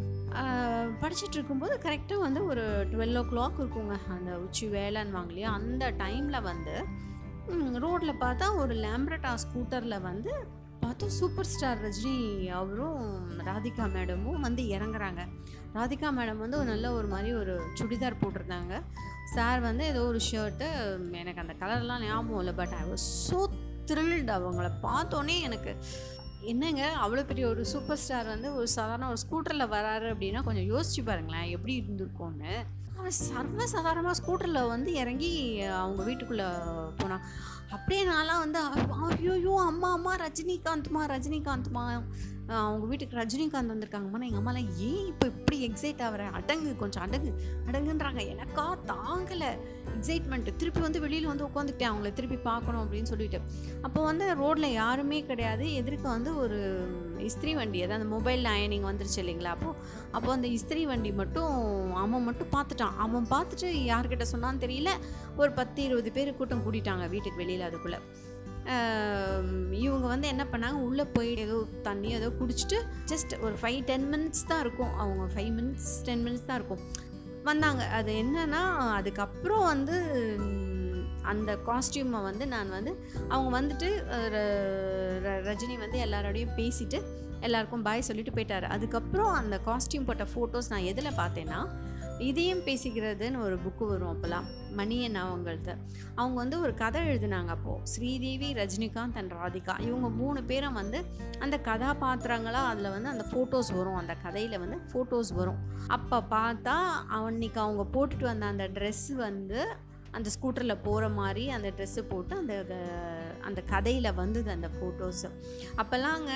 படிச்சுட்டு 1.02 1.38
இருக்கும்போது 1.38 1.76
கரெக்டாக 1.84 2.20
வந்து 2.20 2.42
ஒரு 2.46 2.66
டுவெல் 2.92 3.18
ஓ 3.22 3.24
கிளாக் 3.32 3.62
இருக்குங்க. 3.62 3.98
அந்த 4.10 4.32
உச்சி 4.39 4.68
வேலைன்னு 4.68 5.18
வாங்கலையா 5.20 5.52
அந்த 5.60 5.92
டைமில் 5.92 6.42
வந்து 6.42 6.76
ரோட்டில் 7.84 8.20
பார்த்தா 8.20 8.58
ஒரு 8.58 8.74
லேம்ப்ரட்டா 8.76 9.32
ஸ்கூட்டரில் 9.44 10.02
வந்து 10.02 10.34
பார்த்தா 10.84 11.08
சூப்பர் 11.08 11.46
ஸ்டார் 11.46 11.82
ரஜினி 11.84 12.15
அவரும் 12.50 13.04
ராதிகா 13.48 13.86
மேடமும் 13.96 14.39
வந்து 14.39 14.63
இறங்குறாங்க. 14.63 15.22
ராதிகா 15.74 16.10
மேடம் 16.17 16.38
வந்து 16.38 16.58
ஒரு 16.58 16.65
நல்ல 16.65 16.93
ஒரு 16.93 17.08
மாதிரி 17.08 17.34
ஒரு 17.34 17.54
சுடிதார் 17.80 18.22
போட்டிருந்தாங்க. 18.22 18.74
சார் 19.36 19.62
வந்து 19.62 19.86
ஏதோ 19.86 20.02
ஒரு 20.06 20.19
ஷர்ட்டு 20.32 20.67
எனக்கு 21.12 21.41
அந்த 21.41 21.54
கலர்லாம் 21.62 22.04
ஞாபகம் 22.04 22.39
இல்லை 22.39 22.54
but 22.54 22.74
I 22.74 22.84
was 22.89 23.06
so 23.30 23.39
thrilled 23.86 24.32
அவங்கள 24.32 24.67
பார்த்தோன்னே 24.84 25.41
எனக்கு 25.41 25.72
என்னங்க 26.41 26.84
அவ்வளோ 27.04 27.26
பெரிய 27.26 27.48
ஒரு 27.48 27.65
சூப்பர் 27.65 27.98
ஸ்டார் 27.98 28.28
வந்து 28.28 28.56
ஒரு 28.56 28.67
சாதாரண 28.67 29.08
ஒரு 29.08 29.17
ஸ்கூட்டரில் 29.17 29.69
வராரு 29.69 30.08
அப்படின்னா 30.13 30.43
கொஞ்சம் 30.43 30.69
யோசிச்சு 30.74 31.04
பாருங்களேன் 31.06 31.50
எப்படி 31.50 31.74
இருந்திருக்கோன்னு 31.82 32.54
அவன் 33.04 34.13
ஸ்கூட்டரில் 34.13 34.68
வந்து 34.68 34.94
இறங்கி 34.94 35.62
அவங்க 35.62 36.04
வீட்டுக்குள்ளே 36.04 36.46
போனான் 36.98 37.24
அப்படியே 37.70 38.06
நான்லாம் 38.06 38.39
வந்து 38.39 38.60
ஐயோ 39.20 39.63
அம்மா 39.66 39.92
அம்மா 39.92 40.16
ரஜினிகாந்த்மா 40.16 41.02
ரஜினிகாந்த்மா. 41.08 42.04
அவங்க 42.48 42.86
வீட்டுக்கு 42.86 43.18
ரஜினிகாந்த் 43.18 43.72
வந்திருக்காங்கம்மா. 43.72 44.30
எங்கள் 44.30 44.40
அம்மாலாம் 44.40 44.78
ஏன் 44.78 45.06
இப்போ 45.06 45.28
இப்படி 45.28 45.68
எக்ஸைட் 45.68 46.02
ஆகிற? 46.02 46.24
அடங்கு 46.24 46.76
கொஞ்சம் 46.76 47.04
அடங்கு. 47.04 47.42
அடங்குன்றாங்க. 47.72 48.36
எனக்கா 48.36 48.78
தாங்கலை. 48.88 49.58
எக்ஸைட்மெண்ட்டு 50.00 50.56
திருப்பி 50.56 50.80
வந்து 50.80 51.00
வெளியில் 51.00 51.26
வந்து 51.26 51.46
உட்காந்துக்கிட்டேன். 51.46 51.92
அவங்கள 51.92 52.14
திருப்பி 52.14 52.38
பார்க்கணும் 52.38 52.92
அப்படின்னு 52.92 53.04
சொல்லிட்டு. 53.04 53.40
அப்போ 53.82 54.04
வந்து 54.04 54.36
ரோட்டில் 54.36 54.72
யாருமே 54.72 55.24
கிடையாது. 55.24 55.74
எதிர்க்க 55.74 56.10
வந்து 56.10 56.38
ஒரு 56.38 56.88
இஸ்திரி 57.18 57.54
வண்டி 57.56 57.84
அதாவது 57.84 58.04
அந்த 58.04 58.16
மொபைல் 58.16 58.44
அயனிங் 58.44 58.88
வந்துருச்சு 58.90 59.20
இல்லைங்களா 59.20 59.44
அப்போது 59.44 59.78
அப்போ 60.12 60.32
அந்த 60.32 60.48
இஸ்திரி 60.48 60.84
வண்டி 60.84 61.12
மட்டும் 61.12 61.94
அவன் 61.96 62.24
மட்டும் 62.24 62.48
பார்த்துட்டான். 62.48 62.96
அவன் 62.98 63.26
பார்த்துட்டு 63.30 63.66
யார்கிட்ட 63.66 64.26
சொன்னான்னு 64.32 64.64
தெரியல. 64.66 64.90
ஒரு 65.38 65.52
பத்து 65.52 65.84
இருபது 65.84 66.12
பேர் 66.12 66.36
கூட்டம் 66.36 66.62
கூட்டிட்டாங்க 66.62 67.10
வீட்டுக்கு 67.10 67.36
வெளியில் 67.36 67.62
அதுக்குள்ளே. 67.62 67.98
இவங்க 69.84 70.06
வந்து 70.13 70.28
என்ன 70.34 70.43
பண்ணாங்க 70.52 70.78
உள்ளே 70.88 71.06
போயிட்டு 71.15 71.41
ஏதோ 71.47 71.58
தண்ணி 71.88 72.10
ஏதோ 72.17 72.28
குடிச்சிட்டு 72.41 72.78
ஜஸ்ட் 73.12 73.34
ஒரு 73.45 73.56
ஃபைவ் 73.62 73.80
டென் 73.89 74.08
மினிட்ஸ் 74.13 74.45
தான் 74.52 74.62
இருக்கும். 74.65 74.93
அவங்க 75.04 75.23
ஃபைவ் 75.34 75.52
மினிட்ஸ் 75.60 75.89
டென் 76.08 76.23
மினிட்ஸ் 76.26 76.47
தான் 76.49 76.60
இருக்கும். 76.60 76.84
வந்தாங்க. 77.49 77.84
அது 77.99 78.12
என்னன்னா 78.23 78.62
அதுக்கப்புறம் 78.99 79.65
வந்து 79.71 79.97
அந்த 81.32 81.52
காஸ்டியூமை 81.67 82.21
வந்து 82.30 82.45
நான் 82.54 82.76
வந்து 82.78 82.93
அவங்க 83.34 83.49
வந்துட்டு 83.60 83.89
ரஜினி 85.49 85.76
வந்து 85.84 85.99
எல்லாரோடையும் 86.06 86.56
பேசிட்டு 86.60 86.99
எல்லாருக்கும் 87.47 87.86
பாய் 87.88 88.08
சொல்லிட்டு 88.08 88.36
போயிட்டார். 88.36 88.65
அதுக்கப்புறம் 88.76 89.32
அந்த 89.39 89.56
காஸ்டியூம் 89.67 90.08
போட்ட 90.10 90.26
ஃபோட்டோஸ் 90.34 90.71
நான் 90.73 90.89
எதில் 90.91 91.17
பார்த்தேன்னா 91.21 91.60
இதையும் 92.24 92.64
பேசிக்கிறதுன்னு 92.68 93.40
ஒரு 93.42 93.56
புக்கு 93.66 93.86
வரும் 93.88 94.12
அப்போல்லாம் 94.14 94.48
மணியன் 94.78 95.18
அவங்கள்ட்ட 95.24 95.72
அவங்க 96.16 96.36
வந்து 96.36 96.58
ஒரு 96.62 96.74
கதை 96.74 97.02
எழுதினாங்க 97.08 97.52
அப்போது 97.56 97.86
ஸ்ரீதேவி 97.94 98.50
ரஜினிகாந்த் 98.54 99.20
அண்ட் 99.22 99.34
ராதிகா. 99.34 99.74
இவங்க 99.88 100.10
மூணு 100.22 100.44
பேரும் 100.44 100.78
வந்து 100.82 101.00
அந்த 101.40 101.56
கதாபாத்திரங்களாக 101.70 102.70
அதில் 102.74 102.94
வந்து 102.96 103.10
அந்த 103.10 103.26
ஃபோட்டோஸ் 103.32 103.72
வரும். 103.78 104.00
அந்த 104.02 104.16
கதையில் 104.24 104.62
வந்து 104.64 104.80
ஃபோட்டோஸ் 104.92 105.34
வரும். 105.34 105.62
அப்போ 105.88 106.20
பார்த்தா 106.36 106.76
அன்னைக்கு 107.18 107.60
அவங்க 107.60 107.86
போட்டுட்டு 107.96 108.28
வந்த 108.32 108.46
அந்த 108.46 108.68
ட்ரெஸ் 108.78 109.08
வந்து 109.26 109.62
அந்த 110.18 110.30
ஸ்கூட்டரில் 110.36 110.84
போகிற 110.84 111.06
மாதிரி 111.10 111.44
அந்த 111.50 111.70
ட்ரெஸ்ஸு 111.78 112.02
போட்டு 112.10 112.34
அந்த 112.36 112.56
அந்த 113.42 113.62
கதையில் 113.62 114.14
வந்தது 114.14 114.50
அந்த 114.52 114.70
ஃபோட்டோஸு 114.76 115.30
அப்போல்லாங்க 115.78 116.32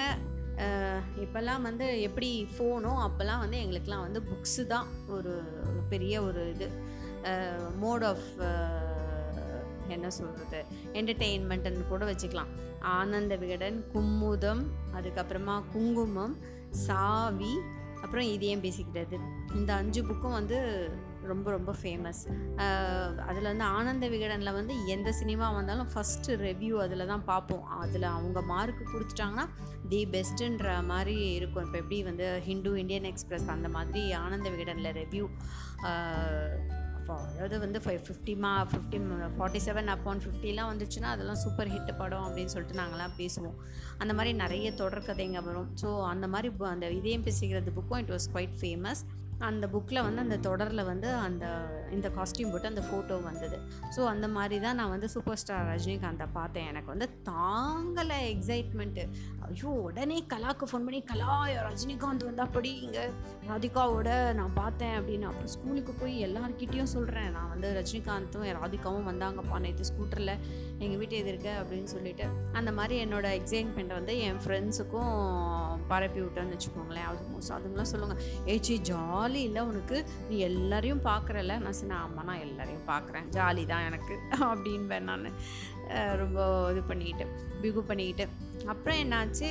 இப்போல்லாம் 1.23 1.65
வந்து 1.67 1.87
எப்படி 2.01 2.29
ஃபோனோ 2.53 2.91
அப்போல்லாம் 3.05 3.41
வந்து 3.43 3.57
எங்களுக்கெலாம் 3.63 4.05
வந்து 4.05 4.21
புக்ஸு 4.29 4.63
தான் 4.67 4.87
ஒரு 5.07 5.33
பெரிய 5.89 6.21
ஒரு 6.27 6.43
இது. 6.53 6.67
மோட் 7.83 8.05
ஆஃப் 8.11 8.27
என்ன 9.95 10.09
சொல்கிறது 10.09 10.59
என்டர்டெயின்மெண்ட்டுன்னு 10.93 11.87
கூட 11.87 12.05
வச்சுக்கலாம். 12.11 12.51
ஆனந்த 12.95 13.35
விகடன் 13.35 13.77
கும்முதம் 13.93 14.63
அதுக்கப்புறமா 14.97 15.55
குங்குமம் 15.73 16.35
சாவி 16.85 17.53
அப்புறம் 18.07 18.27
இதையும் 18.33 18.61
பேசிக்கிறது 18.65 19.15
இந்த 19.59 19.71
அஞ்சு 19.73 20.01
புக்கும் 20.01 20.35
வந்து 20.39 20.57
ரொம்ப 21.29 21.47
ரொம்ப 21.51 21.71
ஃபேமஸ் 21.79 22.21
அதில் 23.27 23.49
வந்து 23.49 23.65
ஆனந்த 23.77 24.05
விகடனில் 24.09 24.57
வந்து 24.57 24.73
எந்த 24.85 25.09
சினிமா 25.11 25.47
வந்தாலும் 25.51 25.89
ஃபஸ்ட்டு 25.93 26.37
ரிவ்யூ 26.45 26.75
அதில் 26.83 27.05
தான் 27.05 27.25
பார்ப்போம். 27.25 27.65
அதில் 27.83 28.07
அவங்க 28.13 28.41
மார்க் 28.51 28.81
கொடுத்துட்டாங்கன்னா 28.93 29.45
தி 29.89 29.99
பெஸ்ட்டுன்ற 30.13 30.85
மாதிரி 30.91 31.15
இருக்கும். 31.31 31.65
இப்போ 31.65 31.77
எப்படி 31.77 31.99
வந்து 32.03 32.27
ஹிந்து 32.47 32.73
இந்தியன் 32.83 33.09
எக்ஸ்பிரஸ் 33.11 33.47
அந்த 33.55 33.69
மாதிரி 33.69 34.03
ஆனந்த 34.23 34.49
விகடனில் 34.49 34.95
ரிவ்யூ 35.01 35.25
அதாவது 37.07 37.59
வந்து 37.59 37.79
ஃபைவ் 37.79 37.99
ஃபிஃப்டி 38.07 38.37
மா 38.37 38.67
ஃபிஃப்டி 38.71 38.99
ஃபார்ட்டி 39.37 39.59
செவன் 39.65 39.85
அப்பான் 39.85 40.19
ஃபிஃப்டிலாம் 40.19 40.69
வந்துச்சுன்னா 40.71 41.09
அதெல்லாம் 41.15 41.35
சூப்பர் 41.35 41.67
ஹிட் 41.67 41.97
படம் 41.97 42.25
அப்படின்னு 42.27 42.45
சொல்லிட்டு 42.45 42.81
நாங்கள்லாம் 42.81 43.15
பேசுவோம். 43.17 43.57
அந்த 43.97 44.13
மாதிரி 44.13 44.35
நிறைய 44.35 44.71
தொடர்கதைங்க 44.71 45.43
வரும். 45.43 45.69
ஸோ 45.81 46.05
அந்த 46.05 46.27
மாதிரி 46.27 46.53
அந்த 46.59 46.91
இதயம் 46.91 47.23
பேசுகிறது 47.23 47.71
புக்கும் 47.79 47.97
இட் 47.97 48.11
வாஸ் 48.11 48.27
குவைட் 48.33 48.55
ஃபேமஸ் 48.61 49.03
அந்த 49.49 49.67
புக்கில் 49.67 50.01
வந்து 50.05 50.21
அந்த 50.21 50.37
தொடரில் 50.37 50.83
வந்து 50.83 51.09
அந்த 51.13 51.45
இந்த 51.95 52.07
காஸ்டியூம் 52.15 52.51
போட்டு 52.51 52.69
அந்த 52.69 52.83
ஃபோட்டோ 52.87 53.23
வந்தது. 53.23 53.57
ஸோ 53.95 54.01
அந்த 54.05 54.27
மாதிரி 54.27 54.59
தான் 54.59 54.75
நான் 54.75 54.89
வந்து 54.89 55.09
சூப்பர் 55.09 55.39
ஸ்டார் 55.41 55.67
ரஜினிகாந்தை 55.71 56.27
பார்த்தேன். 56.33 56.67
எனக்கு 56.67 56.89
வந்து 56.93 57.07
தாங்கலை 57.29 58.17
எக்ஸைட்மெண்ட்டு 58.33 59.03
ஐயோ 59.47 59.69
உடனே 59.87 60.17
கலாக்கு 60.33 60.67
ஃபோன் 60.69 60.85
பண்ணி 60.87 61.01
கலா 61.11 61.35
ரஜினிகாந்த் 61.67 62.27
வந்தால் 62.29 62.47
அப்படி 62.47 62.71
இங்கே 62.87 63.03
ராதிகாவோட 63.49 64.33
நான் 64.39 64.53
பார்த்தேன் 64.53 64.95
அப்படின்னு. 64.99 65.27
அப்புறம் 65.29 65.53
ஸ்கூலுக்கு 65.55 65.93
போய் 66.01 66.15
எல்லார்கிட்டேயும் 66.27 66.93
சொல்கிறேன் 66.95 67.31
நான் 67.37 67.49
வந்து 67.53 67.69
ரஜினிகாந்தும் 67.79 68.47
ராதிகாவும் 68.61 69.09
வந்தாங்கப்பா. 69.11 69.59
நேற்று 69.59 69.85
ஸ்கூட்டரில் 69.91 70.35
எங்கள் 70.79 70.97
வீட்டு 70.97 71.15
எது 71.21 71.31
இருக்க 71.33 71.49
அப்படின்னு 71.61 71.83
சொல்லிட்டு. 71.83 72.25
அந்த 72.53 72.71
மாதிரி 72.71 72.95
என்னோட 73.05 73.27
எக்ஸைட்மெண்ட்டை 73.39 73.95
வந்து 73.99 74.19
என் 74.19 74.41
ஃப்ரெண்ட்ஸுக்கும் 74.45 75.13
பரப்பி 75.91 76.19
விட்டேன்னு 76.21 76.55
வச்சுக்கோங்களேன். 76.55 77.07
அது 77.09 77.23
மோஸ்ட் 77.33 77.55
அதுங்களாம் 77.57 77.91
சொல்லுங்கள் 77.93 78.21
ஏச்சி 78.55 78.75
ஜாலி. 78.91 79.26
இல்லை 79.35 79.61
உனக்கு. 79.61 80.05
நீ 80.29 80.37
எல்லாரையும் 80.37 81.01
பார்க்குறல. 81.01 81.59
நான் 81.59 81.73
சொன்னேன் 81.73 81.97
ஆமாம் 81.97 82.25
நான் 82.25 82.39
எல்லாரையும் 82.39 82.87
பார்க்குறேன். 82.87 83.27
ஜாலி 83.29 83.65
தான் 83.65 83.85
எனக்கு 83.85 84.15
அப்படின்பேன் 84.51 85.07
நான். 85.11 85.27
ரொம்ப 86.17 86.69
இது 86.71 86.81
பண்ணிக்கிட்டு 86.81 87.25
பிகு 87.61 87.81
பண்ணிக்கிட்டு 87.81 88.25
அப்புறம் 88.67 88.97
என்னாச்சு? 88.97 89.47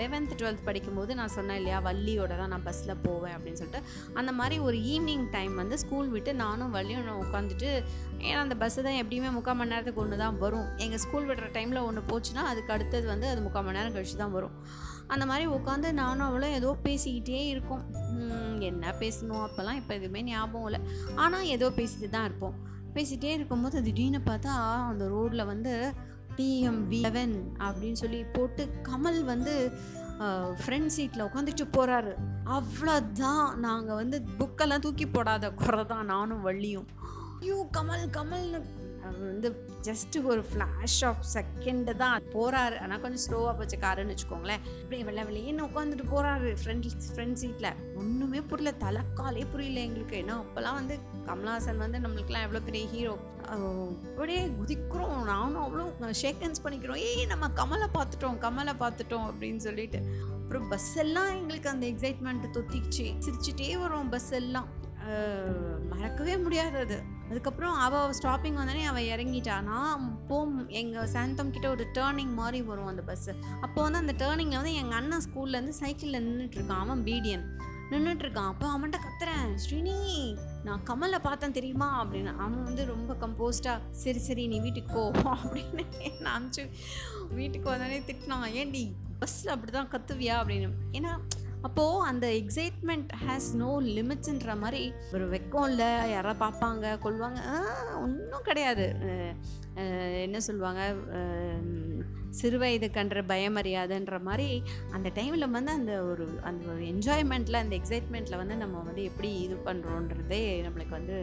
லெவன்த்து 0.00 0.34
டுவெல்த் 0.40 0.64
படிக்கும்போது 0.64 1.14
நான் 1.14 1.28
சொன்னேன் 1.28 1.56
இல்லையா 1.56 1.80
வள்ளியோட 1.86 2.36
தான் 2.36 2.48
நான் 2.48 2.62
பஸ்ஸில் 2.62 3.00
போவேன் 3.06 3.34
அப்படின்னு 3.36 3.60
சொல்லிட்டு. 3.60 3.82
அந்த 4.14 4.32
மாதிரி 4.32 4.58
ஒரு 4.58 4.76
ஈவினிங் 4.76 5.30
டைம் 5.30 5.54
வந்து 5.54 5.78
ஸ்கூல் 5.78 6.08
விட்டு 6.08 6.34
நானும் 6.34 6.74
வள்ளியும் 6.74 7.04
நான் 7.04 7.22
உட்காந்துட்டு 7.26 7.70
ஏன்னா 8.18 8.40
அந்த 8.46 8.54
பஸ்ஸு 8.54 8.82
தான் 8.82 8.98
எப்படியுமே 9.02 9.30
முக்கால் 9.30 9.56
மணி 9.56 9.68
நேரத்துக்கு 9.68 10.00
ஒன்று 10.00 10.16
தான் 10.16 10.38
வரும். 10.38 10.68
எங்கள் 10.78 10.98
ஸ்கூல் 10.98 11.28
விடுற 11.30 11.48
டைமில் 11.56 11.86
ஒன்று 11.88 12.02
போச்சுன்னா 12.12 12.44
அதுக்கு 12.52 12.72
அடுத்தது 12.72 13.06
வந்து 13.06 13.28
அது 13.28 13.40
முக்கால் 13.40 13.64
மணி 13.64 13.78
நேரம் 13.78 13.94
கழிச்சு 13.96 14.16
தான் 14.16 14.32
வரும். 14.32 14.56
அந்த 15.14 15.24
மாதிரி 15.30 15.46
உட்காந்து 15.56 15.88
நானும் 16.02 16.26
அவளும் 16.28 16.56
ஏதோ 16.58 16.70
பேசிக்கிட்டே 16.86 17.42
இருக்கோம். 17.52 17.84
என்ன 18.70 18.92
பேசணும்? 19.02 19.42
அப்போல்லாம் 19.46 19.78
இப்போ 19.80 19.92
எதுவுமே 19.98 20.20
ஞாபகம் 20.30 20.66
இல்லை. 20.68 20.80
ஆனால் 21.24 21.50
ஏதோ 21.56 21.66
பேசிட்டு 21.78 22.08
தான் 22.16 22.26
இருப்போம். 22.28 22.56
பேசிகிட்டே 22.96 23.30
இருக்கும்போது 23.36 23.82
திடீர்னு 23.86 24.20
பார்த்தா 24.30 24.54
அந்த 24.90 25.04
ரோட்டில் 25.14 25.50
வந்து 25.52 25.72
டிஎம்வி 26.38 26.98
லெவன் 27.06 27.36
அப்படின்னு 27.66 28.00
சொல்லி 28.02 28.20
போட்டு 28.36 28.64
கமல் 28.88 29.20
வந்து 29.32 29.54
ஃப்ரண்ட் 30.62 30.92
சீட்டில் 30.94 31.24
உட்காந்துட்டு 31.26 31.64
போகிறாரு 31.76 32.12
அவ்வளோதான் 32.56 33.48
நாங்கள் 33.66 33.98
வந்து 34.00 34.16
புக்கெல்லாம் 34.38 34.84
தூக்கி 34.84 35.06
போடாத 35.06 35.50
குறை 35.62 35.82
தான். 35.92 36.10
நானும் 36.12 36.44
வள்ளியும். 36.46 36.88
ஐயோ 37.40 37.58
கமல் 37.76 38.04
கமல்னு 38.16 38.60
வந்து 39.04 39.48
ஜஸ்ட்டு 39.86 40.22
ஒரு 40.30 40.42
ஃப்ளாஷ் 40.50 40.96
ஆஃப் 41.08 41.22
செகண்டு 41.34 41.92
தான் 42.02 42.24
போகிறாரு 42.34 42.76
ஆனால் 42.84 43.00
கொஞ்சம் 43.04 43.22
ஸ்லோவாக 43.24 43.52
போச்சு 43.58 43.76
காருன்னு 43.84 44.14
வச்சுக்கோங்களேன். 44.14 44.62
அப்படியே 44.80 45.02
வெள்ளை 45.08 45.22
வெளியேன்னு 45.28 45.66
உட்காந்துட்டு 45.68 46.06
போகிறாரு 46.14 46.50
ஃப்ரெண்ட் 46.62 46.88
ஃப்ரெண்ட் 47.12 47.40
சீட்டில் 47.42 47.70
ஒன்றுமே 48.00 48.40
புரியல. 48.50 48.72
தலைக்காலே 48.84 49.44
புரியல 49.52 49.80
எங்களுக்கு. 49.88 50.16
ஏன்னா 50.22 50.36
அப்போல்லாம் 50.44 50.78
வந்து 50.80 50.96
கமல்ஹாசன் 51.28 51.82
வந்து 51.84 52.00
நம்மளுக்குலாம் 52.06 52.46
எவ்வளோ 52.48 52.62
பெரிய 52.68 52.86
ஹீரோ 52.94 53.14
அப்படியே 53.52 54.40
குதிக்கிறோம். 54.58 55.20
நானும் 55.32 55.62
அவ்வளோ 55.66 55.84
ஷேக்கன்ஸ் 56.24 56.62
பண்ணிக்கிறோம். 56.64 57.02
ஏய் 57.10 57.30
நம்ம 57.32 57.48
கமலை 57.60 57.88
பார்த்துட்டோம் 57.98 58.40
கமலை 58.46 58.74
பார்த்துட்டோம் 58.82 59.28
அப்படின்னு 59.30 59.62
சொல்லிட்டு. 59.68 60.00
அப்புறம் 60.40 60.68
பஸ் 60.72 60.92
எல்லாம் 61.04 61.30
எங்களுக்கு 61.38 61.70
அந்த 61.74 61.86
எக்ஸைட்மெண்ட்டு 61.92 62.54
தொத்திக்கிச்சு. 62.56 63.06
சிரிச்சுட்டே 63.26 63.70
வரும் 63.84 64.12
பஸ் 64.16 64.32
எல்லாம். 64.40 64.68
மறக்கவே 65.90 66.34
முடியாது 66.44 66.76
அது 66.84 66.96
அதுக்கப்புறம் 67.30 67.74
அவள் 67.74 68.14
ஸ்டாப்பிங் 68.22 68.58
வந்தோடனே 68.58 68.84
அவள் 68.84 69.04
இறங்கிட்டா. 69.04 69.62
நான் 69.62 70.26
போம் 70.26 70.68
எங்கள் 70.68 71.06
சாந்தம் 71.06 71.50
கிட்ட 71.50 71.70
ஒரு 71.70 71.86
டேர்னிங் 71.94 72.32
மாதிரி 72.32 72.62
வரும் 72.62 72.86
அந்த 72.86 73.02
பஸ்ஸு 73.06 73.32
அப்போ 73.60 73.82
வந்து 73.82 73.98
அந்த 73.98 74.14
டேர்னிங்கில் 74.18 74.60
வந்து 74.60 74.74
எங்கள் 74.74 74.98
அண்ணன் 74.98 75.24
ஸ்கூல்லேருந்து 75.28 75.68
சைக்கிளில் 75.68 76.26
நின்றுட்டுருக்கான் 76.26 76.84
அவன் 76.84 77.04
பீடியன் 77.04 77.44
நின்றுட்டுருக்கான் 77.90 78.50
அப்போ 78.52 78.78
அவன்கிட்ட 78.78 78.96
கத்துறேன் 79.04 79.58
ஸ்ரீனி 79.68 79.94
நான் 80.64 80.82
கமலை 80.90 81.18
பார்த்தேன் 81.18 81.52
தெரியுமா? 81.52 82.04
அப்படின்னு. 82.04 82.36
அவன் 82.36 82.62
வந்து 82.62 82.84
ரொம்ப 82.86 83.14
கம்போஸ்டாக 83.14 83.80
சரி 83.90 84.18
சரி 84.18 84.46
நீ 84.46 84.60
வீட்டுக்கு 84.60 84.92
போ. 84.94 85.10
அப்படின்னு 85.10 86.20
நான் 86.20 86.42
அனுப்பிச்சு 86.42 86.70
வீட்டுக்கு 87.30 87.70
வந்தோடனே 87.70 88.02
திட்டினான். 88.08 88.48
ஏன்டி 88.54 88.92
பஸ்ஸில் 89.18 89.52
அப்படி 89.52 89.72
தான் 89.72 89.90
கத்துவியா? 89.90 90.36
அப்படின்னு. 90.42 90.70
ஏன்னா 90.92 91.18
அப்போது 91.62 92.04
அந்த 92.06 92.26
எக்ஸைட்மெண்ட் 92.26 93.10
ஹேஸ் 93.26 93.48
நோ 93.54 93.70
லிமிட்ஸ்ன்ற 93.80 94.58
மாதிரி 94.58 94.92
ஒரு 95.12 95.24
வெக்கம் 95.30 95.68
இல்லை 95.68 96.10
யாராவது 96.10 96.40
பார்ப்பாங்க 96.44 96.86
கொள்வாங்க 97.04 97.40
ஒன்றும் 98.02 98.42
கிடையாது. 98.42 98.86
என்ன 100.26 100.38
சொல்லுவாங்க 100.48 100.82
சிறுவயது 102.38 102.86
கன்ற 102.96 103.18
பயமறியாதுன்ற 103.28 104.16
மாதிரி 104.20 104.48
அந்த 104.96 105.08
டைமில் 105.18 105.52
வந்து 105.54 105.72
அந்த 105.78 105.92
ஒரு 106.04 106.24
அந்த 106.48 106.62
ஒரு 106.72 106.82
என்ஜாய்மெண்ட்டில் 106.92 107.60
அந்த 107.60 107.74
எக்ஸைட்மெண்ட்டில் 107.80 108.40
வந்து 108.40 108.56
நம்ம 108.56 108.82
வந்து 108.88 109.02
எப்படி 109.10 109.30
இது 109.44 109.56
பண்ணுறோன்றதே 109.68 110.40
நம்மளுக்கு 110.66 110.94
வந்து 110.98 111.16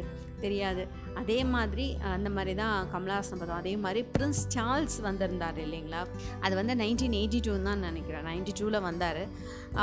தெரியாது. 0.43 0.83
அதே 1.21 1.37
மாதிரி 1.53 1.85
அந்த 2.13 2.29
மாதிரி 2.37 2.53
தான் 2.61 2.89
கமலஹாசன் 2.93 3.41
பதம் 3.41 3.59
அதே 3.61 3.73
மாதிரி 3.83 4.01
பிரின்ஸ் 4.15 4.41
சார்ல்ஸ் 4.55 4.97
வந்திருந்தார் 5.07 5.59
இல்லைங்களா? 5.65 6.01
அது 6.41 6.55
வந்து 6.61 6.75
நைன்டீன் 6.81 7.17
எயிட்டி 7.21 7.41
டூன்னு 7.47 7.69
தான் 7.71 7.85
நினைக்கிறேன். 7.89 8.27
நைன்டி 8.31 8.55
டூவில் 8.61 8.85
வந்தார். 8.89 9.23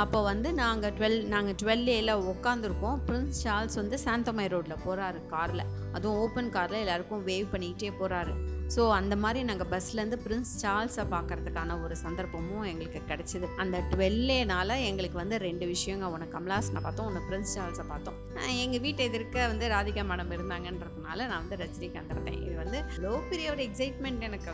அப்போ 0.03 0.21
வந்து 0.31 0.51
நாங்கள் 0.63 0.93
டுவெல் 0.99 1.19
நாங்கள் 1.35 1.57
டுவெல் 1.63 1.87
ஏல 1.97 2.17
உட்காந்துருக்கோம் 2.33 2.99
பிரின்ஸ் 3.09 3.41
சார்ல்ஸ் 3.45 3.81
வந்து 3.81 3.99
சாந்தமாய் 4.05 4.53
ரோட்டில் 4.55 4.83
போகிறாரு 4.85 5.21
காரில் 5.33 5.65
அதுவும் 5.93 6.17
ஓப்பன் 6.17 6.49
காரில் 6.49 6.83
எல்லாருக்கும் 6.83 7.27
வேவ் 7.27 7.53
பண்ணிக்கிட்டே 7.53 7.93
போகிறாரு 8.01 8.33
ஸோ 8.75 8.83
அந்த 8.89 9.15
மாதிரி 9.15 9.39
நாங்கள் 9.43 9.69
பஸ்லேருந்து 9.71 10.17
பிரின்ஸ் 10.25 10.51
சார்ல்ஸை 10.61 11.03
பார்க்கறதுக்கான 11.13 11.75
ஒரு 11.83 11.95
சந்தர்ப்பமும் 12.03 12.63
எங்களுக்கு 12.69 12.99
கிடச்சிது. 13.09 13.47
அந்த 13.57 13.77
டுவெல்லேனால 13.91 14.77
எங்களுக்கு 14.89 15.17
வந்து 15.17 15.37
ரெண்டு 15.37 15.65
விஷயங்க. 15.65 16.05
ஒன்று 16.13 16.27
கமலாசனை 16.35 16.81
பார்த்தோம் 16.85 17.07
ஒன்று 17.09 17.21
பிரின்ஸ் 17.29 17.53
சார்ல்ஸை 17.55 17.85
பார்த்தோம். 17.87 18.17
எங்கள் 18.63 18.83
வீட்டை 18.85 19.05
எதிர்க்க 19.05 19.47
வந்து 19.47 19.67
ராதிகா 19.67 20.05
மேடம் 20.11 20.33
இருந்தாங்கன்றதுனால 20.37 21.27
நான் 21.31 21.43
வந்து 21.43 21.59
ரஜினிகாந்த் 21.63 22.13
இருந்தேன் 22.15 22.39
இது 22.45 22.55
வந்து 22.63 22.79
லோ 23.05 23.13
பெரிய 23.29 23.51
ஒரு 23.51 23.63
எக்ஸைட்மெண்ட் 23.69 24.21
எனக்கு. 24.29 24.53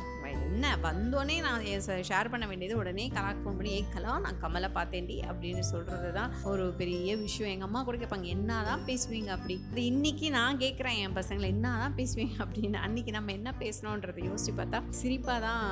என்ன? 0.50 0.76
வந்தோடனே 0.86 1.36
நான் 1.46 1.66
ஷேர் 2.10 2.30
பண்ண 2.34 2.46
வேண்டியது 2.52 2.76
உடனே 2.82 3.06
கலாக்கு 3.16 3.42
ஃபோன் 3.44 3.58
பண்ணி 3.60 3.72
ஏ 3.78 3.82
கலா 3.96 4.14
நான் 4.26 4.40
கமலை 4.44 4.70
பார்த்தேன்டி 4.78 5.18
அப்படின்னு 5.30 5.64
சொல்கிறது 5.72 6.10
தான் 6.20 6.32
ஒரு 6.52 6.66
பெரிய 6.80 7.18
விஷயம். 7.24 7.52
எங்கள் 7.54 7.68
அம்மா 7.68 7.82
கூட 7.84 7.98
கேட்பாங்க 7.98 8.28
என்ன 8.36 8.60
தான் 8.70 8.86
பேசுவீங்க 8.90 9.32
அப்படி? 9.38 9.56
இது 9.72 9.84
இன்னைக்கு 9.86 10.28
நான் 10.38 10.62
கேட்குறேன் 10.64 11.00
என் 11.04 11.18
பசங்களை 11.20 11.48
என்ன 11.56 11.74
தான் 11.84 11.98
பேசுவீங்க 12.00 12.38
அப்படின்னு? 12.46 12.80
அன்னைக்கு 12.86 13.12
நம்ம 13.18 13.32
என்ன 13.32 13.54
பேசணுன்றதை 13.64 14.24
யோசிச்சு 14.30 14.54
பார்த்தா 14.60 14.82
சிரிப்பாக 15.02 15.40
தான் 15.48 15.66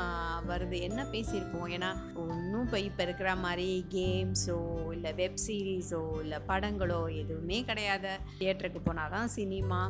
வருது. 0.52 0.80
என்ன 0.90 1.08
பேசியிருப்போம்? 1.16 1.68
ஏன்னா 1.78 1.92
ஒன்றும் 2.26 2.66
இப்போ 2.68 2.80
இப்போ 2.90 3.04
இருக்கிற 3.04 3.32
மாதிரி 3.46 3.70
கேம்ஸோ 3.96 4.60
இல்லை 4.96 5.14
வெப் 5.22 5.42
சீரிஸோ 5.48 6.04
இல்லை 6.24 6.40
படங்களோ 6.52 7.02
எதுவுமே 7.22 7.60
கிடையாது. 7.72 8.14
தியேட்டருக்கு 8.40 8.82
போனால் 8.90 9.14
தான் 9.16 9.34
சினிமா 9.38 9.82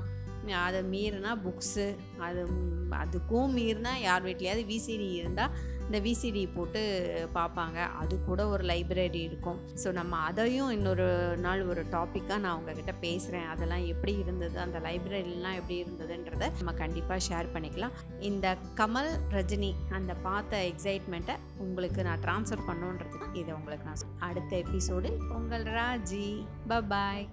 அதை 0.52 0.82
மீறினா 0.82 1.38
புக்ஸு 1.46 1.96
அது 2.20 2.48
அதுக்கும் 2.92 3.52
மீறினா 3.56 4.00
யார் 4.02 4.26
வீட்லையாவது 4.26 4.66
விசிடி 4.74 5.12
இருந்தால் 5.12 5.50
இந்த 5.92 6.00
விசிடி 6.00 6.50
போட்டு 6.56 6.82
பார்ப்பாங்க. 7.36 7.74
அது 7.74 8.24
கூட 8.24 8.48
ஒரு 8.48 8.64
லைப்ரரி 8.64 9.14
இருக்கும். 9.14 9.60
ஸோ 9.84 9.92
நம்ம 9.92 10.16
அதையும் 10.18 10.72
இன்னொரு 10.72 11.38
நாள் 11.38 11.66
ஒரு 11.66 11.86
டாப்பிக்காக 11.92 12.40
நான் 12.40 12.58
உங்ககிட்ட 12.58 12.92
பேசுகிறேன் 12.92 13.48
அதெல்லாம் 13.48 13.86
எப்படி 13.86 14.18
இருந்தது? 14.18 14.60
அந்த 14.60 14.80
லைப்ரரிலாம் 14.80 15.54
எப்படி 15.54 15.84
இருந்ததுன்றதை 15.84 16.52
நம்ம 16.58 16.74
கண்டிப்பாக 16.74 17.26
ஷேர் 17.30 17.48
பண்ணிக்கலாம். 17.54 17.92
இந்த 18.20 18.58
கமல் 18.76 19.20
ரஜினி 19.32 19.74
அந்த 19.90 20.14
பார்த்த 20.14 20.70
எக்ஸைட்மெண்ட்டை 20.76 21.36
உங்களுக்கு 21.58 22.04
நான் 22.04 22.20
ட்ரான்ஸ்ஃபர் 22.20 22.68
பண்ணுன்றதுக்கு 22.68 23.36
இதை 23.36 23.54
உங்களுக்கு 23.54 23.86
நான் 23.86 23.96
சொல்~ 23.96 24.10
அடுத்த 24.20 24.58
எபிசோடு 24.58 25.34
உங்கள் 25.34 25.64
ராஜி. 25.64 26.46
பபாய் 26.68 27.28